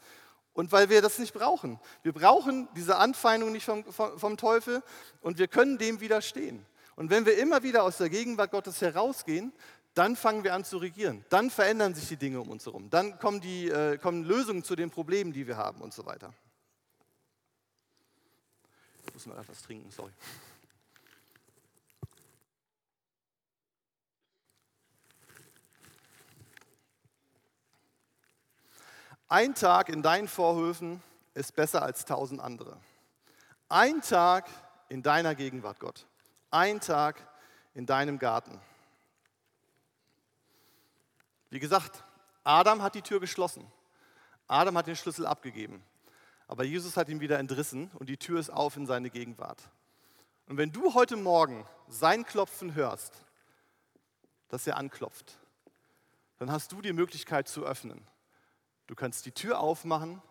und 0.57 0.73
weil 0.73 0.89
wir 0.89 1.03
das 1.03 1.19
nicht 1.19 1.35
brauchen. 1.35 1.79
Wir 2.03 2.13
brauchen 2.13 2.67
diese 2.75 2.97
Anfeindung 2.97 3.53
nicht 3.53 3.67
vom, 3.67 3.85
vom, 3.85 4.19
vom, 4.19 4.37
Teufel 4.37 4.83
und 5.21 5.39
wir 5.39 5.49
können 5.49 5.77
dem 5.77 6.01
widerstehen. 6.01 6.65
Und 6.97 7.11
wenn 7.11 7.27
wir 7.27 7.37
immer 7.39 7.63
wieder 7.63 7.85
aus 7.85 7.99
der 7.99 8.09
Gegenwart 8.09 8.51
Gottes 8.51 8.81
herausgehen, 8.81 9.53
dann 9.93 10.17
fangen 10.17 10.45
wir 10.45 10.55
an 10.55 10.65
zu 10.65 10.79
regieren. 10.79 11.25
Dann 11.29 11.51
verändern 11.51 11.95
sich 11.95 12.09
die 12.09 12.17
Dinge 12.17 12.41
um 12.41 12.49
uns 12.49 12.65
herum. 12.65 12.89
Dann 12.89 13.19
kommen, 13.19 13.43
die, 13.43 13.69
äh, 13.69 13.99
kommen 13.99 14.25
Lösungen 14.25 14.65
zu 14.65 14.77
den 14.77 14.91
Problemen, 14.91 15.33
die 15.33 15.47
wir 15.47 15.59
haben 15.59 15.83
und 15.83 15.93
so 15.93 16.07
weiter. 16.07 16.33
Ich 19.07 19.13
muss 19.13 19.27
mal 19.27 19.39
etwas 19.39 19.63
trinken, 19.63 19.91
sorry. 19.91 20.13
Ein 29.29 29.57
Tag 29.57 29.89
in 29.89 30.03
deinen 30.03 30.29
Vorhöfen 30.29 31.03
ist 31.35 31.57
besser 31.57 31.83
als 31.83 32.05
tausend 32.05 32.41
andere. 32.41 32.77
Ein 33.69 34.01
Tag 34.01 34.49
in 34.89 35.03
deiner 35.03 35.35
Gegenwart, 35.35 35.81
Gott. 35.81 36.07
Ein 36.53 36.81
Tag 36.81 37.27
in 37.75 37.87
deinem 37.87 38.21
Garten. 38.21 38.61
Wie 41.51 41.59
gesagt, 41.59 42.05
Adam 42.45 42.83
hat 42.83 42.95
die 42.95 43.03
Tür 43.03 43.19
geschlossen. 43.19 43.67
Adam 44.47 44.79
hat 44.79 44.87
den 44.87 44.95
Schlüssel 44.95 45.27
abgegeben. 45.27 45.83
Aber 46.47 46.63
Jesus 46.63 46.97
hat 46.97 47.09
ihn 47.09 47.19
wieder 47.19 47.41
entrissen 47.41 47.91
und 47.95 48.09
die 48.09 48.19
Tür 48.19 48.39
ist 48.39 48.51
auf 48.51 48.77
in 48.77 48.87
seine 48.87 49.11
Gegenwart. 49.11 49.61
Und 50.47 50.57
wenn 50.57 50.71
du 50.71 50.95
heute 50.95 51.17
Morgen 51.17 51.67
sein 51.89 52.25
Klopfen 52.25 52.75
hörst, 52.75 53.25
dass 54.51 54.69
er 54.69 54.77
anklopft, 54.77 55.37
dann 56.39 56.53
hast 56.53 56.71
du 56.71 56.81
die 56.81 56.93
Möglichkeit 56.93 57.49
zu 57.49 57.65
öffnen. 57.65 58.07
Du 58.87 58.95
kannst 58.95 59.27
die 59.27 59.33
Tür 59.33 59.61
aufmachen, 59.61 60.23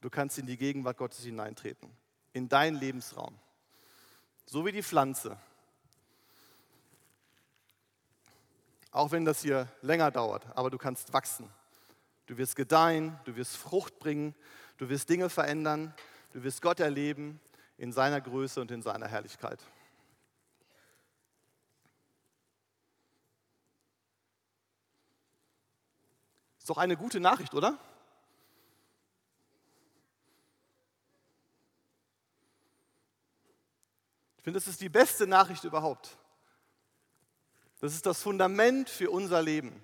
du 0.00 0.10
kannst 0.10 0.38
in 0.38 0.46
die 0.46 0.56
Gegenwart 0.56 0.96
Gottes 0.96 1.24
hineintreten, 1.24 1.90
in 2.32 2.48
deinen 2.48 2.76
Lebensraum. 2.76 3.38
So 4.46 4.64
wie 4.66 4.72
die 4.72 4.82
Pflanze. 4.82 5.36
Auch 8.90 9.10
wenn 9.10 9.24
das 9.24 9.42
hier 9.42 9.68
länger 9.82 10.10
dauert, 10.10 10.46
aber 10.56 10.70
du 10.70 10.78
kannst 10.78 11.12
wachsen. 11.12 11.50
Du 12.26 12.38
wirst 12.38 12.56
gedeihen, 12.56 13.18
du 13.24 13.34
wirst 13.36 13.56
Frucht 13.56 13.98
bringen, 13.98 14.34
du 14.78 14.88
wirst 14.88 15.08
Dinge 15.08 15.28
verändern, 15.28 15.92
du 16.32 16.42
wirst 16.44 16.62
Gott 16.62 16.80
erleben 16.80 17.40
in 17.76 17.92
seiner 17.92 18.20
Größe 18.20 18.60
und 18.60 18.70
in 18.70 18.82
seiner 18.82 19.08
Herrlichkeit. 19.08 19.58
Ist 26.58 26.70
doch 26.70 26.78
eine 26.78 26.96
gute 26.96 27.20
Nachricht, 27.20 27.52
oder? 27.52 27.78
Ich 34.44 34.46
finde, 34.46 34.60
das 34.60 34.68
ist 34.68 34.82
die 34.82 34.90
beste 34.90 35.26
Nachricht 35.26 35.64
überhaupt. 35.64 36.18
Das 37.80 37.94
ist 37.94 38.04
das 38.04 38.20
Fundament 38.20 38.90
für 38.90 39.10
unser 39.10 39.40
Leben, 39.40 39.82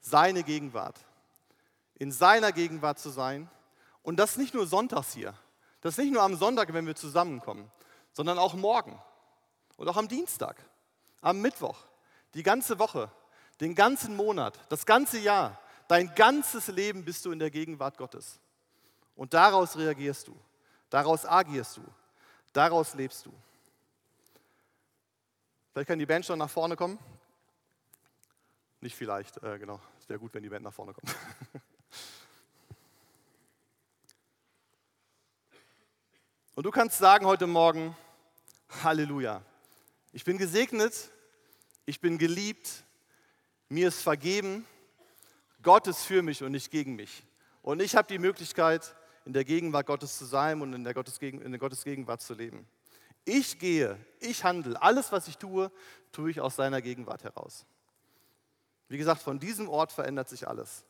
seine 0.00 0.42
Gegenwart. 0.42 0.98
In 1.94 2.10
seiner 2.10 2.50
Gegenwart 2.50 2.98
zu 2.98 3.10
sein. 3.10 3.48
Und 4.02 4.16
das 4.16 4.36
nicht 4.36 4.52
nur 4.52 4.66
sonntags 4.66 5.12
hier. 5.12 5.32
Das 5.80 5.96
nicht 5.96 6.12
nur 6.12 6.22
am 6.22 6.34
Sonntag, 6.34 6.72
wenn 6.72 6.88
wir 6.88 6.96
zusammenkommen, 6.96 7.70
sondern 8.10 8.36
auch 8.40 8.54
morgen 8.54 9.00
und 9.76 9.86
auch 9.86 9.96
am 9.96 10.08
Dienstag, 10.08 10.56
am 11.20 11.40
Mittwoch, 11.40 11.78
die 12.34 12.42
ganze 12.42 12.80
Woche, 12.80 13.12
den 13.60 13.76
ganzen 13.76 14.16
Monat, 14.16 14.58
das 14.70 14.86
ganze 14.86 15.20
Jahr. 15.20 15.56
Dein 15.86 16.12
ganzes 16.16 16.66
Leben 16.66 17.04
bist 17.04 17.24
du 17.24 17.30
in 17.30 17.38
der 17.38 17.52
Gegenwart 17.52 17.96
Gottes. 17.96 18.40
Und 19.14 19.34
daraus 19.34 19.76
reagierst 19.76 20.26
du, 20.26 20.36
daraus 20.88 21.24
agierst 21.24 21.76
du, 21.76 21.84
daraus 22.52 22.94
lebst 22.94 23.24
du. 23.24 23.32
Vielleicht 25.72 25.88
kann 25.88 25.98
die 25.98 26.06
Band 26.06 26.24
schon 26.26 26.38
nach 26.38 26.50
vorne 26.50 26.76
kommen. 26.76 26.98
Nicht 28.80 28.96
vielleicht, 28.96 29.42
äh, 29.42 29.58
genau. 29.58 29.80
Es 29.98 30.08
wäre 30.08 30.18
gut, 30.18 30.32
wenn 30.34 30.42
die 30.42 30.48
Band 30.48 30.64
nach 30.64 30.72
vorne 30.72 30.94
kommt. 30.94 31.14
Und 36.54 36.64
du 36.64 36.70
kannst 36.70 36.98
sagen 36.98 37.26
heute 37.26 37.46
Morgen, 37.46 37.96
Halleluja. 38.82 39.42
Ich 40.12 40.24
bin 40.24 40.38
gesegnet, 40.38 41.10
ich 41.86 42.00
bin 42.00 42.18
geliebt, 42.18 42.84
mir 43.68 43.88
ist 43.88 44.02
vergeben 44.02 44.66
Gott 45.62 45.86
ist 45.86 46.04
für 46.04 46.22
mich 46.22 46.42
und 46.42 46.52
nicht 46.52 46.70
gegen 46.70 46.96
mich. 46.96 47.22
Und 47.62 47.82
ich 47.82 47.94
habe 47.94 48.08
die 48.08 48.18
Möglichkeit, 48.18 48.94
in 49.26 49.34
der 49.34 49.44
Gegenwart 49.44 49.86
Gottes 49.86 50.16
zu 50.16 50.24
sein 50.24 50.62
und 50.62 50.72
in 50.72 50.84
der, 50.84 50.94
Gottes, 50.94 51.18
in 51.18 51.50
der 51.50 51.58
Gottes 51.58 51.84
Gegenwart 51.84 52.22
zu 52.22 52.34
leben. 52.34 52.66
Ich 53.24 53.58
gehe, 53.58 53.98
ich 54.18 54.44
handle, 54.44 54.80
alles, 54.80 55.12
was 55.12 55.28
ich 55.28 55.36
tue, 55.36 55.70
tue 56.12 56.30
ich 56.30 56.40
aus 56.40 56.56
seiner 56.56 56.82
Gegenwart 56.82 57.24
heraus. 57.24 57.66
Wie 58.88 58.98
gesagt, 58.98 59.22
von 59.22 59.38
diesem 59.38 59.68
Ort 59.68 59.92
verändert 59.92 60.28
sich 60.28 60.48
alles. 60.48 60.84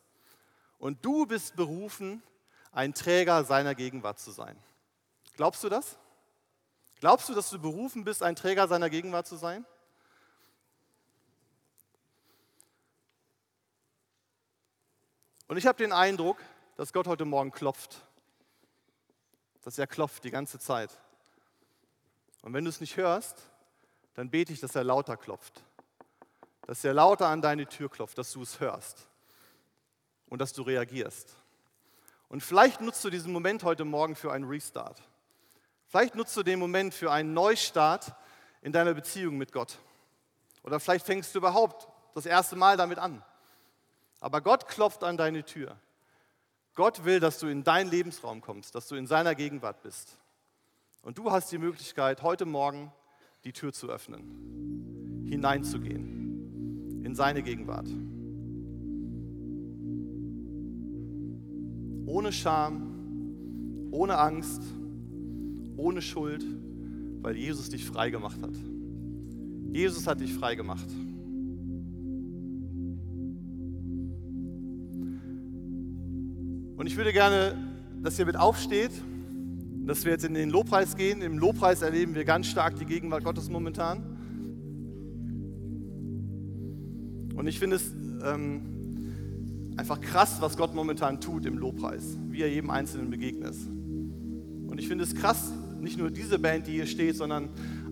Und 0.79 1.05
du 1.05 1.27
bist 1.27 1.55
berufen, 1.55 2.23
ein 2.71 2.93
Träger 2.93 3.43
seiner 3.43 3.75
Gegenwart 3.75 4.19
zu 4.19 4.31
sein. 4.31 4.57
Glaubst 5.35 5.63
du 5.63 5.69
das? 5.69 5.97
Glaubst 6.99 7.29
du, 7.29 7.33
dass 7.33 7.49
du 7.49 7.59
berufen 7.59 8.03
bist, 8.03 8.23
ein 8.23 8.35
Träger 8.35 8.67
seiner 8.67 8.89
Gegenwart 8.89 9.27
zu 9.27 9.35
sein? 9.35 9.65
Und 15.47 15.57
ich 15.57 15.67
habe 15.67 15.77
den 15.77 15.91
Eindruck, 15.91 16.37
dass 16.77 16.93
Gott 16.93 17.07
heute 17.07 17.25
Morgen 17.25 17.51
klopft. 17.51 18.01
Dass 19.63 19.77
er 19.77 19.85
klopft 19.85 20.23
die 20.23 20.31
ganze 20.31 20.59
Zeit. 20.59 20.97
Und 22.41 22.53
wenn 22.53 22.63
du 22.63 22.69
es 22.69 22.81
nicht 22.81 22.97
hörst, 22.97 23.37
dann 24.13 24.29
bete 24.29 24.53
ich, 24.53 24.59
dass 24.59 24.75
er 24.75 24.83
lauter 24.83 25.17
klopft. 25.17 25.63
Dass 26.67 26.83
er 26.83 26.93
lauter 26.93 27.27
an 27.27 27.41
deine 27.41 27.67
Tür 27.67 27.89
klopft, 27.89 28.17
dass 28.17 28.31
du 28.31 28.41
es 28.41 28.59
hörst 28.59 29.07
und 30.27 30.39
dass 30.39 30.53
du 30.53 30.61
reagierst. 30.61 31.35
Und 32.29 32.41
vielleicht 32.41 32.81
nutzt 32.81 33.03
du 33.03 33.09
diesen 33.09 33.33
Moment 33.33 33.63
heute 33.63 33.83
Morgen 33.83 34.15
für 34.15 34.31
einen 34.31 34.45
Restart. 34.45 35.01
Vielleicht 35.87 36.15
nutzt 36.15 36.35
du 36.37 36.43
den 36.43 36.59
Moment 36.59 36.93
für 36.93 37.11
einen 37.11 37.33
Neustart 37.33 38.15
in 38.61 38.71
deiner 38.71 38.93
Beziehung 38.93 39.37
mit 39.37 39.51
Gott. 39.51 39.77
Oder 40.63 40.79
vielleicht 40.79 41.05
fängst 41.05 41.35
du 41.35 41.39
überhaupt 41.39 41.89
das 42.15 42.25
erste 42.25 42.55
Mal 42.55 42.77
damit 42.77 42.99
an. 42.99 43.23
Aber 44.21 44.39
Gott 44.41 44.67
klopft 44.67 45.03
an 45.03 45.17
deine 45.17 45.43
Tür. 45.43 45.77
Gott 46.75 47.03
will, 47.03 47.19
dass 47.19 47.39
du 47.39 47.47
in 47.47 47.63
deinen 47.63 47.89
Lebensraum 47.89 48.39
kommst, 48.41 48.75
dass 48.75 48.87
du 48.87 48.95
in 48.95 49.07
seiner 49.07 49.35
Gegenwart 49.35 49.81
bist. 49.81 50.17
Und 51.03 51.17
du 51.17 51.31
hast 51.31 51.51
die 51.51 51.57
Möglichkeit, 51.57 52.21
heute 52.21 52.45
Morgen 52.45 52.91
die 53.43 53.53
Tür 53.53 53.73
zu 53.73 53.89
öffnen, 53.89 55.25
hineinzugehen 55.27 57.03
in 57.03 57.15
seine 57.15 57.41
Gegenwart. 57.41 57.87
Ohne 62.05 62.31
Scham, 62.31 63.89
ohne 63.89 64.19
Angst, 64.19 64.61
ohne 65.75 66.03
Schuld, 66.03 66.45
weil 67.21 67.35
Jesus 67.35 67.69
dich 67.69 67.83
frei 67.83 68.11
gemacht 68.11 68.39
hat. 68.43 68.53
Jesus 69.71 70.05
hat 70.05 70.19
dich 70.19 70.33
frei 70.33 70.53
gemacht. 70.53 70.87
Und 76.75 76.85
ich 76.85 76.95
würde 76.95 77.11
gerne, 77.11 77.57
dass 78.03 78.19
ihr 78.19 78.25
mit 78.25 78.37
aufsteht, 78.37 78.91
dass 79.85 80.05
wir 80.05 80.11
jetzt 80.11 80.25
in 80.25 80.33
den 80.33 80.49
Lobpreis 80.49 80.95
gehen. 80.95 81.21
Im 81.21 81.37
Lobpreis 81.37 81.81
erleben 81.81 82.15
wir 82.15 82.23
ganz 82.23 82.47
stark 82.47 82.77
die 82.77 82.85
Gegenwart 82.85 83.23
Gottes 83.23 83.49
momentan. 83.49 84.03
Und 87.35 87.47
ich 87.47 87.59
finde 87.59 87.77
es 87.77 87.91
ähm, 88.23 89.73
einfach 89.77 89.99
krass, 89.99 90.37
was 90.41 90.57
Gott 90.57 90.75
momentan 90.75 91.19
tut 91.19 91.45
im 91.45 91.57
Lobpreis, 91.57 92.17
wie 92.29 92.41
er 92.41 92.49
jedem 92.49 92.69
Einzelnen 92.69 93.09
begegnet. 93.09 93.55
Und 94.67 94.79
ich 94.79 94.87
finde 94.87 95.03
es 95.03 95.15
krass, 95.15 95.51
nicht 95.79 95.97
nur 95.97 96.11
diese 96.11 96.37
Band, 96.37 96.67
die 96.67 96.73
hier 96.73 96.85
steht, 96.85 97.15
sondern 97.15 97.49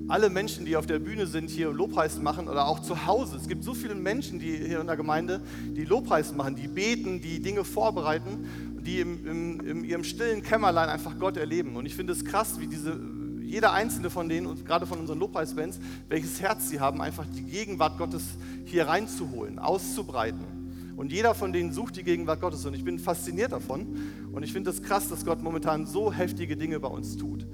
alle 0.08 0.30
Menschen, 0.30 0.66
die 0.66 0.76
auf 0.76 0.88
der 0.88 1.00
Bühne 1.00 1.28
sind, 1.28 1.50
hier 1.50 1.72
Lobpreis 1.72 2.20
machen 2.20 2.48
oder 2.48 2.68
auch 2.68 2.80
zu 2.80 3.06
Hause. 3.06 3.38
Es 3.38 3.48
gibt 3.48 3.64
so 3.64 3.74
viele 3.74 3.94
Menschen, 3.96 4.40
die 4.40 4.58
hier 4.58 4.82
in 4.82 4.88
der 4.88 4.98
Gemeinde, 4.98 5.42
die 5.76 5.86
Lobpreis 5.86 6.34
machen, 6.34 6.56
die 6.56 6.68
beten, 6.68 7.22
die 7.22 7.40
Dinge 7.42 7.64
vorbereiten 7.64 8.48
die 8.82 9.00
im, 9.00 9.26
im, 9.28 9.62
in 9.62 9.84
ihrem 9.84 10.04
stillen 10.04 10.42
Kämmerlein 10.42 10.90
einfach 10.90 11.18
Gott 11.20 11.38
erleben. 11.38 11.76
Und 11.76 11.86
ich 11.86 11.96
finde 11.96 12.14
es 12.14 12.26
krass, 12.26 12.60
wie 12.60 12.68
diese, 12.68 13.00
jeder 13.42 13.74
einzelne 13.74 14.10
von 14.10 14.30
denen, 14.30 14.48
und 14.48 14.66
gerade 14.66 14.86
von 14.86 15.00
unseren 15.00 15.20
Lobpreisbands, 15.20 15.80
welches 16.08 16.42
Herz 16.42 16.70
sie 16.70 16.80
haben, 16.80 17.02
einfach 17.02 17.26
die 17.26 17.44
Gegenwart 17.44 17.98
Gottes 17.98 18.24
hier 18.66 18.88
reinzuholen, 18.88 19.60
auszubreiten. 19.60 20.60
Und 20.96 21.14
jeder 21.14 21.34
von 21.34 21.54
denen 21.54 21.72
sucht 21.72 21.96
die 21.96 22.04
Gegenwart 22.04 22.42
Gottes. 22.42 22.66
Und 22.66 22.74
ich 22.74 22.84
bin 22.84 23.00
fasziniert 23.00 23.54
davon. 23.54 23.98
Und 24.34 24.44
ich 24.44 24.52
finde 24.52 24.70
es 24.70 24.82
das 24.82 24.86
krass, 24.86 25.08
dass 25.08 25.24
Gott 25.24 25.42
momentan 25.42 25.88
so 25.88 26.12
heftige 26.12 26.58
Dinge 26.58 26.80
bei 26.80 26.90
uns 26.90 27.16
tut. 27.16 27.48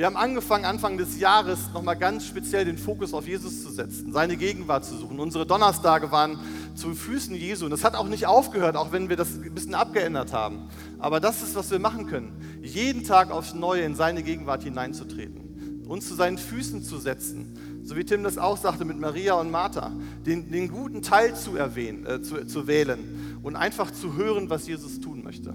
Wir 0.00 0.06
haben 0.06 0.16
angefangen, 0.16 0.64
Anfang 0.64 0.96
des 0.96 1.20
Jahres 1.20 1.58
nochmal 1.74 1.94
ganz 1.94 2.24
speziell 2.24 2.64
den 2.64 2.78
Fokus 2.78 3.12
auf 3.12 3.28
Jesus 3.28 3.62
zu 3.62 3.70
setzen, 3.70 4.12
seine 4.14 4.38
Gegenwart 4.38 4.84
zu 4.84 4.96
suchen. 4.96 5.20
Unsere 5.20 5.44
Donnerstage 5.44 6.10
waren 6.10 6.38
zu 6.74 6.94
Füßen 6.94 7.34
Jesu. 7.34 7.64
Und 7.66 7.70
das 7.70 7.84
hat 7.84 7.94
auch 7.94 8.08
nicht 8.08 8.26
aufgehört, 8.26 8.76
auch 8.76 8.92
wenn 8.92 9.08
wir 9.08 9.16
das 9.16 9.34
ein 9.34 9.54
bisschen 9.54 9.74
abgeändert 9.74 10.32
haben. 10.32 10.68
Aber 10.98 11.20
das 11.20 11.42
ist, 11.42 11.54
was 11.54 11.70
wir 11.70 11.78
machen 11.78 12.06
können. 12.06 12.60
Jeden 12.62 13.04
Tag 13.04 13.30
aufs 13.30 13.54
Neue 13.54 13.82
in 13.82 13.94
seine 13.94 14.22
Gegenwart 14.22 14.62
hineinzutreten. 14.62 15.84
Uns 15.86 16.08
zu 16.08 16.14
seinen 16.14 16.38
Füßen 16.38 16.82
zu 16.82 16.98
setzen. 16.98 17.82
So 17.82 17.96
wie 17.96 18.04
Tim 18.04 18.22
das 18.22 18.38
auch 18.38 18.56
sagte 18.56 18.84
mit 18.84 18.98
Maria 19.00 19.34
und 19.34 19.50
Martha. 19.50 19.92
Den, 20.24 20.50
den 20.50 20.68
guten 20.68 21.02
Teil 21.02 21.34
zu, 21.34 21.56
erwähnen, 21.56 22.06
äh, 22.06 22.22
zu, 22.22 22.46
zu 22.46 22.66
wählen. 22.66 23.38
Und 23.42 23.56
einfach 23.56 23.90
zu 23.90 24.14
hören, 24.14 24.50
was 24.50 24.66
Jesus 24.66 25.00
tun 25.00 25.24
möchte. 25.24 25.50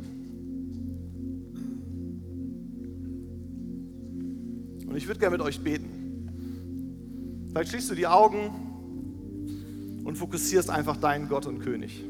Und 4.95 4.95
ich 4.95 5.07
würde 5.07 5.19
gerne 5.19 5.37
mit 5.37 5.45
euch 5.45 5.61
beten. 5.61 7.47
Vielleicht 7.49 7.71
schließt 7.71 7.91
du 7.91 7.95
die 7.95 8.07
Augen 8.07 8.64
und 10.05 10.15
fokussierst 10.15 10.69
einfach 10.69 10.97
deinen 10.97 11.27
Gott 11.27 11.47
und 11.47 11.59
König. 11.59 12.03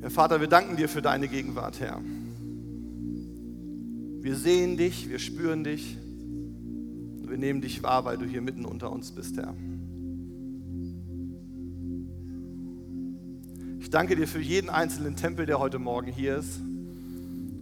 Herr 0.00 0.10
Vater, 0.10 0.40
wir 0.40 0.48
danken 0.48 0.76
dir 0.76 0.88
für 0.88 1.00
deine 1.00 1.28
Gegenwart, 1.28 1.80
Herr. 1.80 2.02
Wir 4.20 4.36
sehen 4.36 4.76
dich, 4.76 5.08
wir 5.08 5.18
spüren 5.18 5.64
dich. 5.64 5.96
wir 7.22 7.38
nehmen 7.38 7.60
dich 7.60 7.82
wahr, 7.82 8.04
weil 8.04 8.18
du 8.18 8.26
hier 8.26 8.42
mitten 8.42 8.64
unter 8.64 8.92
uns 8.92 9.12
bist, 9.12 9.36
Herr. 9.36 9.54
Ich 13.84 13.90
danke 13.90 14.16
dir 14.16 14.26
für 14.26 14.40
jeden 14.40 14.70
einzelnen 14.70 15.14
Tempel, 15.14 15.44
der 15.44 15.58
heute 15.58 15.78
Morgen 15.78 16.10
hier 16.10 16.38
ist. 16.38 16.58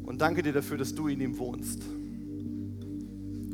Und 0.04 0.20
danke 0.20 0.44
dir 0.44 0.52
dafür, 0.52 0.78
dass 0.78 0.94
du 0.94 1.08
in 1.08 1.20
ihm 1.20 1.37
wohnst. 1.37 1.82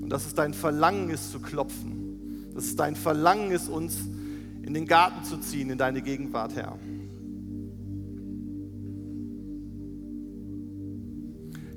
Und 0.03 0.11
dass 0.11 0.27
es 0.27 0.35
dein 0.35 0.53
Verlangen 0.53 1.09
ist 1.09 1.33
zu 1.33 1.41
klopfen. 1.41 2.53
Dass 2.55 2.67
es 2.67 2.77
dein 2.77 2.95
Verlangen 2.95 3.53
ist, 3.53 3.71
uns 3.71 4.01
in 4.61 4.75
den 4.75 4.87
Garten 4.87 5.25
zu 5.25 5.39
ziehen, 5.39 5.71
in 5.71 5.79
deine 5.79 6.03
Gegenwart, 6.03 6.57
Herr. 6.57 6.79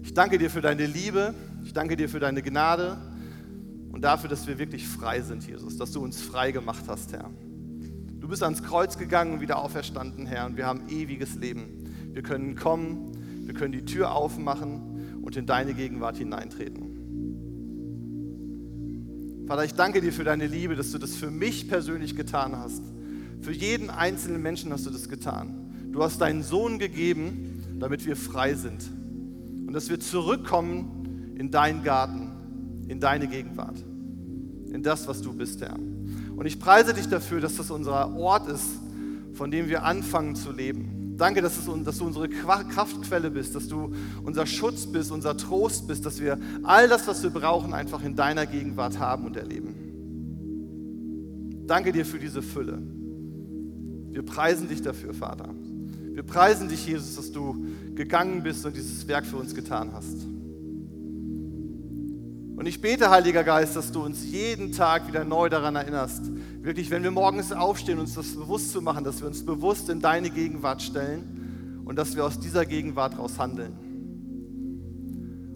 Ich 0.04 0.14
danke 0.14 0.38
dir 0.38 0.50
für 0.50 0.62
deine 0.62 0.88
Liebe. 0.88 1.34
Ich 1.64 1.72
danke 1.72 1.96
dir 1.96 2.10
für 2.10 2.20
deine 2.20 2.42
Gnade 2.42 2.98
und 3.94 4.02
dafür, 4.02 4.30
dass 4.30 4.46
wir 4.46 4.60
wirklich 4.60 4.86
frei 4.86 5.22
sind, 5.22 5.48
Jesus, 5.48 5.78
dass 5.78 5.94
du 5.94 6.04
uns 6.04 6.22
frei 6.22 6.52
gemacht 6.52 6.84
hast, 6.90 7.14
Herr. 7.14 7.32
Du 8.32 8.34
bist 8.34 8.44
ans 8.44 8.64
Kreuz 8.64 8.98
gegangen 8.98 9.34
und 9.34 9.42
wieder 9.42 9.62
auferstanden, 9.62 10.26
Herr, 10.26 10.46
und 10.46 10.56
wir 10.56 10.66
haben 10.66 10.88
ewiges 10.88 11.36
Leben. 11.36 11.84
Wir 12.14 12.24
können 12.24 12.56
kommen, 12.56 13.12
wir 13.46 13.54
können 13.54 13.74
die 13.74 13.84
Tür 13.84 14.16
aufmachen 14.16 15.20
und 15.22 15.36
in 15.36 15.46
deine 15.46 15.74
Gegenwart 15.74 16.16
hineintreten. 16.16 16.96
Vater, 19.48 19.66
ich 19.66 19.74
danke 19.74 20.00
dir 20.00 20.14
für 20.14 20.24
deine 20.24 20.48
Liebe, 20.48 20.78
dass 20.78 20.94
du 20.94 20.98
das 20.98 21.18
für 21.18 21.30
mich 21.30 21.68
persönlich 21.68 22.16
getan 22.16 22.56
hast. 22.56 22.82
Für 23.42 23.52
jeden 23.52 23.90
einzelnen 23.90 24.42
Menschen 24.42 24.72
hast 24.72 24.86
du 24.86 24.92
das 24.92 25.10
getan. 25.10 25.90
Du 25.92 26.02
hast 26.02 26.22
deinen 26.22 26.42
Sohn 26.42 26.80
gegeben, 26.80 27.62
damit 27.82 28.06
wir 28.06 28.16
frei 28.16 28.54
sind. 28.54 28.90
Und 29.68 29.74
dass 29.74 29.90
wir 29.90 30.00
zurückkommen 30.00 31.36
in 31.38 31.52
deinen 31.52 31.84
Garten, 31.84 32.32
in 32.88 33.02
deine 33.02 33.28
Gegenwart, 33.28 33.84
in 34.72 34.84
das, 34.84 35.06
was 35.10 35.22
du 35.22 35.34
bist, 35.34 35.60
Herr. 35.60 35.78
Und 36.42 36.48
ich 36.48 36.58
preise 36.58 36.96
dich 36.96 37.08
dafür, 37.08 37.40
dass 37.40 37.58
das 37.58 37.70
unser 37.70 38.16
Ort 38.16 38.48
ist, 38.48 38.66
von 39.36 39.52
dem 39.52 39.70
wir 39.70 39.84
anfangen 39.84 40.36
zu 40.36 40.52
leben. 40.52 41.14
Danke, 41.16 41.40
dass, 41.40 41.56
es, 41.56 41.66
dass 41.84 42.00
du 42.00 42.06
unsere 42.08 42.30
Kraftquelle 42.30 43.30
bist, 43.30 43.54
dass 43.54 43.68
du 43.68 43.94
unser 44.24 44.48
Schutz 44.48 44.88
bist, 44.88 45.12
unser 45.12 45.38
Trost 45.38 45.88
bist, 45.88 46.04
dass 46.04 46.20
wir 46.20 46.40
all 46.64 46.90
das, 46.90 47.08
was 47.08 47.22
wir 47.22 47.30
brauchen, 47.30 47.76
einfach 47.76 48.04
in 48.04 48.16
deiner 48.16 48.48
Gegenwart 48.48 48.98
haben 48.98 49.28
und 49.28 49.38
erleben. 49.38 49.76
Danke 51.68 51.92
dir 51.92 52.08
für 52.08 52.18
diese 52.18 52.42
Fülle. 52.42 52.82
Wir 54.10 54.24
preisen 54.24 54.68
dich 54.68 54.82
dafür, 54.82 55.14
Vater. 55.14 55.54
Wir 56.12 56.24
preisen 56.24 56.70
dich, 56.70 56.88
Jesus, 56.88 57.18
dass 57.18 57.32
du 57.32 57.68
gegangen 57.94 58.42
bist 58.42 58.66
und 58.66 58.76
dieses 58.76 59.08
Werk 59.08 59.28
für 59.28 59.38
uns 59.38 59.54
getan 59.54 59.92
hast. 59.94 60.26
Und 62.62 62.68
ich 62.68 62.80
bete, 62.80 63.10
Heiliger 63.10 63.44
Geist, 63.44 63.76
dass 63.76 63.92
du 63.92 64.06
uns 64.06 64.24
jeden 64.24 64.72
Tag 64.72 65.08
wieder 65.08 65.24
neu 65.24 65.50
daran 65.50 65.76
erinnerst, 65.76 66.30
wirklich, 66.62 66.92
wenn 66.92 67.02
wir 67.02 67.10
morgens 67.10 67.52
aufstehen, 67.52 67.98
uns 67.98 68.14
das 68.14 68.36
bewusst 68.36 68.72
zu 68.72 68.84
machen, 68.84 69.04
dass 69.04 69.20
wir 69.20 69.28
uns 69.28 69.44
bewusst 69.44 69.90
in 69.90 70.00
deine 70.00 70.30
Gegenwart 70.30 70.84
stellen 70.84 71.82
und 71.86 71.96
dass 71.96 72.16
wir 72.16 72.24
aus 72.24 72.40
dieser 72.40 72.68
Gegenwart 72.68 73.18
raus 73.18 73.40
handeln. 73.40 73.74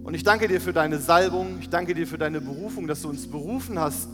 Und 0.01 0.15
ich 0.15 0.23
danke 0.23 0.47
dir 0.47 0.59
für 0.59 0.73
deine 0.73 0.97
Salbung, 0.97 1.59
ich 1.59 1.69
danke 1.69 1.93
dir 1.93 2.07
für 2.07 2.17
deine 2.17 2.41
Berufung, 2.41 2.87
dass 2.87 3.03
du 3.03 3.09
uns 3.09 3.27
berufen 3.27 3.77
hast 3.77 4.09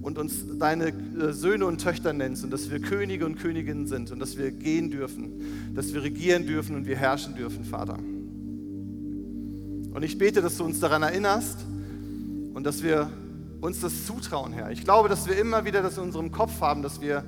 und 0.00 0.16
uns 0.16 0.42
deine 0.58 0.94
äh, 0.94 1.34
Söhne 1.34 1.66
und 1.66 1.82
Töchter 1.82 2.14
nennst 2.14 2.42
und 2.42 2.50
dass 2.50 2.70
wir 2.70 2.80
Könige 2.80 3.26
und 3.26 3.36
Königinnen 3.36 3.86
sind 3.86 4.12
und 4.12 4.18
dass 4.18 4.38
wir 4.38 4.50
gehen 4.50 4.90
dürfen, 4.90 5.74
dass 5.74 5.92
wir 5.92 6.02
regieren 6.02 6.46
dürfen 6.46 6.74
und 6.74 6.86
wir 6.86 6.96
herrschen 6.96 7.34
dürfen, 7.34 7.66
Vater. 7.66 7.98
Und 9.92 10.02
ich 10.02 10.16
bete, 10.16 10.40
dass 10.40 10.56
du 10.56 10.64
uns 10.64 10.80
daran 10.80 11.02
erinnerst, 11.02 11.66
und 12.60 12.64
dass 12.64 12.82
wir 12.82 13.10
uns 13.62 13.80
das 13.80 14.04
zutrauen, 14.04 14.52
Herr. 14.52 14.70
Ich 14.70 14.84
glaube, 14.84 15.08
dass 15.08 15.26
wir 15.26 15.38
immer 15.38 15.64
wieder 15.64 15.80
das 15.80 15.96
in 15.96 16.02
unserem 16.02 16.30
Kopf 16.30 16.60
haben, 16.60 16.82
dass 16.82 17.00
wir 17.00 17.24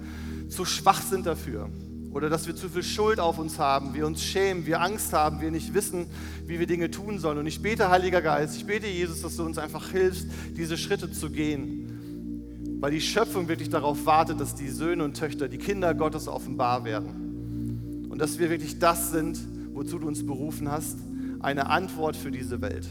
zu 0.51 0.66
schwach 0.66 1.01
sind 1.01 1.25
dafür 1.25 1.71
oder 2.11 2.29
dass 2.29 2.47
wir 2.47 2.55
zu 2.55 2.68
viel 2.68 2.83
Schuld 2.83 3.18
auf 3.18 3.38
uns 3.38 3.59
haben, 3.59 3.95
wir 3.95 4.07
uns 4.07 4.23
schämen, 4.23 4.66
wir 4.66 4.83
Angst 4.83 5.14
haben, 5.14 5.40
wir 5.40 5.51
nicht 5.51 5.73
wissen, 5.73 6.05
wie 6.45 6.61
wir 6.61 6.66
Dinge 6.66 6.90
tun 6.90 7.18
sollen. 7.18 7.38
Und 7.38 7.47
ich 7.47 7.62
bete, 7.62 7.88
Heiliger 7.88 8.21
Geist, 8.21 8.59
ich 8.59 8.66
bete, 8.66 8.87
Jesus, 8.87 9.23
dass 9.23 9.37
du 9.37 9.45
uns 9.47 9.57
einfach 9.57 9.88
hilfst, 9.88 10.27
diese 10.55 10.77
Schritte 10.77 11.11
zu 11.11 11.31
gehen, 11.31 12.77
weil 12.79 12.90
die 12.90 13.01
Schöpfung 13.01 13.49
wirklich 13.49 13.71
darauf 13.71 14.05
wartet, 14.05 14.38
dass 14.38 14.55
die 14.55 14.68
Söhne 14.68 15.03
und 15.03 15.16
Töchter, 15.16 15.49
die 15.49 15.57
Kinder 15.57 15.95
Gottes 15.95 16.29
offenbar 16.29 16.85
werden. 16.85 18.11
Und 18.11 18.18
dass 18.18 18.38
wir 18.38 18.51
wirklich 18.51 18.79
das 18.79 19.12
sind, 19.12 19.40
wozu 19.73 19.99
du 19.99 20.09
uns 20.09 20.27
berufen 20.27 20.71
hast, 20.71 20.99
eine 21.40 21.71
Antwort 21.71 22.16
für 22.16 22.31
diese 22.31 22.61
Welt 22.61 22.87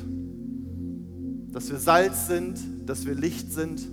dass 1.51 1.69
wir 1.69 1.77
Salz 1.77 2.27
sind, 2.27 2.59
dass 2.85 3.05
wir 3.05 3.13
Licht 3.13 3.51
sind. 3.51 3.87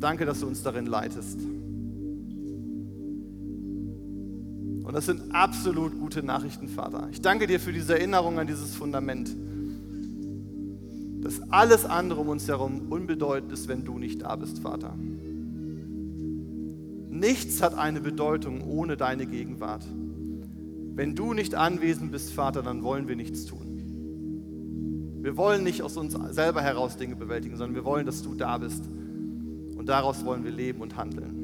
Danke, 0.00 0.26
dass 0.26 0.40
du 0.40 0.46
uns 0.46 0.62
darin 0.62 0.86
leitest. 0.86 1.38
Und 4.84 4.92
das 4.92 5.06
sind 5.06 5.34
absolut 5.34 5.98
gute 5.98 6.22
Nachrichten, 6.22 6.68
Vater. 6.68 7.08
Ich 7.10 7.22
danke 7.22 7.46
dir 7.46 7.58
für 7.58 7.72
diese 7.72 7.94
Erinnerung 7.94 8.38
an 8.38 8.46
dieses 8.46 8.74
Fundament, 8.74 9.34
dass 11.22 11.40
alles 11.50 11.86
andere 11.86 12.20
um 12.20 12.28
uns 12.28 12.46
herum 12.48 12.92
unbedeutend 12.92 13.50
ist, 13.50 13.66
wenn 13.66 13.84
du 13.84 13.98
nicht 13.98 14.20
da 14.20 14.36
bist, 14.36 14.58
Vater. 14.58 14.94
Nichts 17.08 17.62
hat 17.62 17.78
eine 17.78 18.02
Bedeutung 18.02 18.60
ohne 18.60 18.98
deine 18.98 19.24
Gegenwart. 19.24 19.86
Wenn 20.94 21.14
du 21.14 21.32
nicht 21.32 21.54
anwesend 21.54 22.12
bist, 22.12 22.32
Vater, 22.34 22.62
dann 22.62 22.82
wollen 22.82 23.08
wir 23.08 23.16
nichts 23.16 23.46
tun. 23.46 23.73
Wir 25.24 25.36
wollen 25.38 25.64
nicht 25.64 25.80
aus 25.80 25.96
uns 25.96 26.14
selber 26.34 26.60
heraus 26.60 26.98
Dinge 26.98 27.16
bewältigen, 27.16 27.56
sondern 27.56 27.74
wir 27.74 27.86
wollen, 27.86 28.04
dass 28.04 28.20
du 28.20 28.34
da 28.34 28.58
bist. 28.58 28.84
Und 29.74 29.88
daraus 29.88 30.22
wollen 30.26 30.44
wir 30.44 30.50
leben 30.50 30.82
und 30.82 30.98
handeln. 30.98 31.40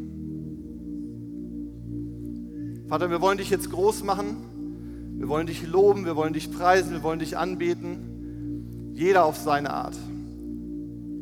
Vater, 2.88 3.08
wir 3.08 3.22
wollen 3.22 3.38
dich 3.38 3.48
jetzt 3.48 3.70
groß 3.70 4.04
machen. 4.04 5.16
Wir 5.16 5.30
wollen 5.30 5.46
dich 5.46 5.66
loben, 5.66 6.04
wir 6.04 6.14
wollen 6.14 6.34
dich 6.34 6.52
preisen, 6.52 6.92
wir 6.92 7.02
wollen 7.02 7.20
dich 7.20 7.38
anbeten. 7.38 8.92
Jeder 8.92 9.24
auf 9.24 9.38
seine 9.38 9.72
Art. 9.72 9.96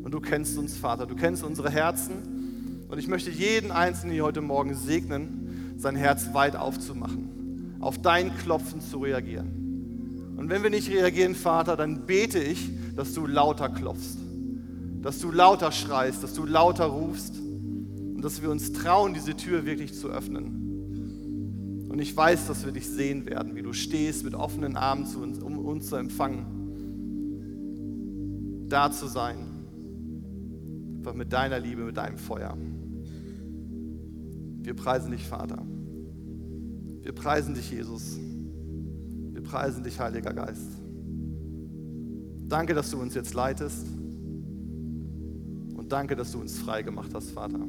Und 0.03 0.11
du 0.13 0.19
kennst 0.19 0.57
uns, 0.57 0.75
Vater, 0.75 1.05
du 1.05 1.15
kennst 1.15 1.45
unsere 1.45 1.69
Herzen. 1.69 2.83
Und 2.89 2.99
ich 2.99 3.07
möchte 3.07 3.31
jeden 3.31 3.71
Einzelnen 3.71 4.15
hier 4.15 4.25
heute 4.25 4.41
Morgen 4.41 4.75
segnen, 4.75 5.75
sein 5.77 5.95
Herz 5.95 6.33
weit 6.33 6.57
aufzumachen, 6.57 7.77
auf 7.79 8.01
dein 8.01 8.37
Klopfen 8.37 8.81
zu 8.81 8.97
reagieren. 8.97 9.58
Und 10.39 10.49
wenn 10.49 10.63
wir 10.63 10.69
nicht 10.69 10.89
reagieren, 10.89 11.35
Vater, 11.35 11.75
dann 11.75 12.05
bete 12.05 12.39
ich, 12.39 12.69
dass 12.95 13.13
du 13.13 13.27
lauter 13.27 13.67
klopfst, 13.67 14.17
dass 15.01 15.19
du 15.19 15.33
lauter 15.33 15.73
schreist, 15.73 16.23
dass 16.23 16.33
du 16.33 16.45
lauter 16.45 16.85
rufst 16.85 17.37
und 17.37 18.21
dass 18.21 18.41
wir 18.41 18.49
uns 18.49 18.71
trauen, 18.71 19.13
diese 19.13 19.35
Tür 19.35 19.65
wirklich 19.65 19.93
zu 19.93 20.07
öffnen. 20.07 21.89
Und 21.89 21.99
ich 21.99 22.15
weiß, 22.15 22.47
dass 22.47 22.63
wir 22.63 22.71
dich 22.71 22.87
sehen 22.87 23.25
werden, 23.25 23.53
wie 23.53 23.61
du 23.61 23.73
stehst 23.73 24.23
mit 24.23 24.33
offenen 24.33 24.77
Armen 24.77 25.05
zu 25.05 25.19
uns, 25.21 25.39
um 25.39 25.57
uns 25.57 25.87
zu 25.87 25.97
empfangen, 25.97 26.45
da 28.69 28.89
zu 28.93 29.07
sein, 29.07 29.39
einfach 30.99 31.15
mit 31.15 31.33
deiner 31.33 31.59
Liebe, 31.59 31.83
mit 31.83 31.97
deinem 31.97 32.17
Feuer. 32.17 32.57
Wir 34.61 34.73
preisen 34.73 35.11
dich, 35.11 35.27
Vater. 35.27 35.65
Wir 37.01 37.11
preisen 37.11 37.55
dich, 37.55 37.71
Jesus 37.71 38.19
preisen 39.49 39.83
dich, 39.83 39.99
Heiliger 39.99 40.33
Geist. 40.33 40.79
Danke, 42.47 42.73
dass 42.73 42.91
du 42.91 42.99
uns 42.99 43.15
jetzt 43.15 43.33
leitest. 43.33 43.87
Und 45.75 45.91
danke, 45.91 46.15
dass 46.15 46.31
du 46.31 46.39
uns 46.39 46.57
frei 46.57 46.83
gemacht 46.83 47.11
hast, 47.13 47.31
Vater. 47.31 47.59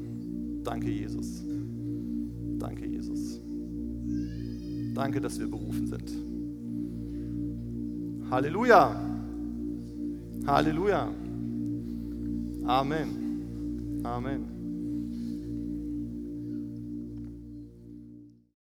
Danke, 0.62 0.90
Jesus. 0.90 1.42
Danke, 2.58 2.86
Jesus. 2.86 3.40
Danke, 4.94 5.20
dass 5.20 5.38
wir 5.38 5.50
berufen 5.50 5.86
sind. 5.86 6.10
Halleluja. 8.30 8.94
Halleluja. 10.46 11.08
Amen. 12.66 14.00
Amen. 14.04 14.49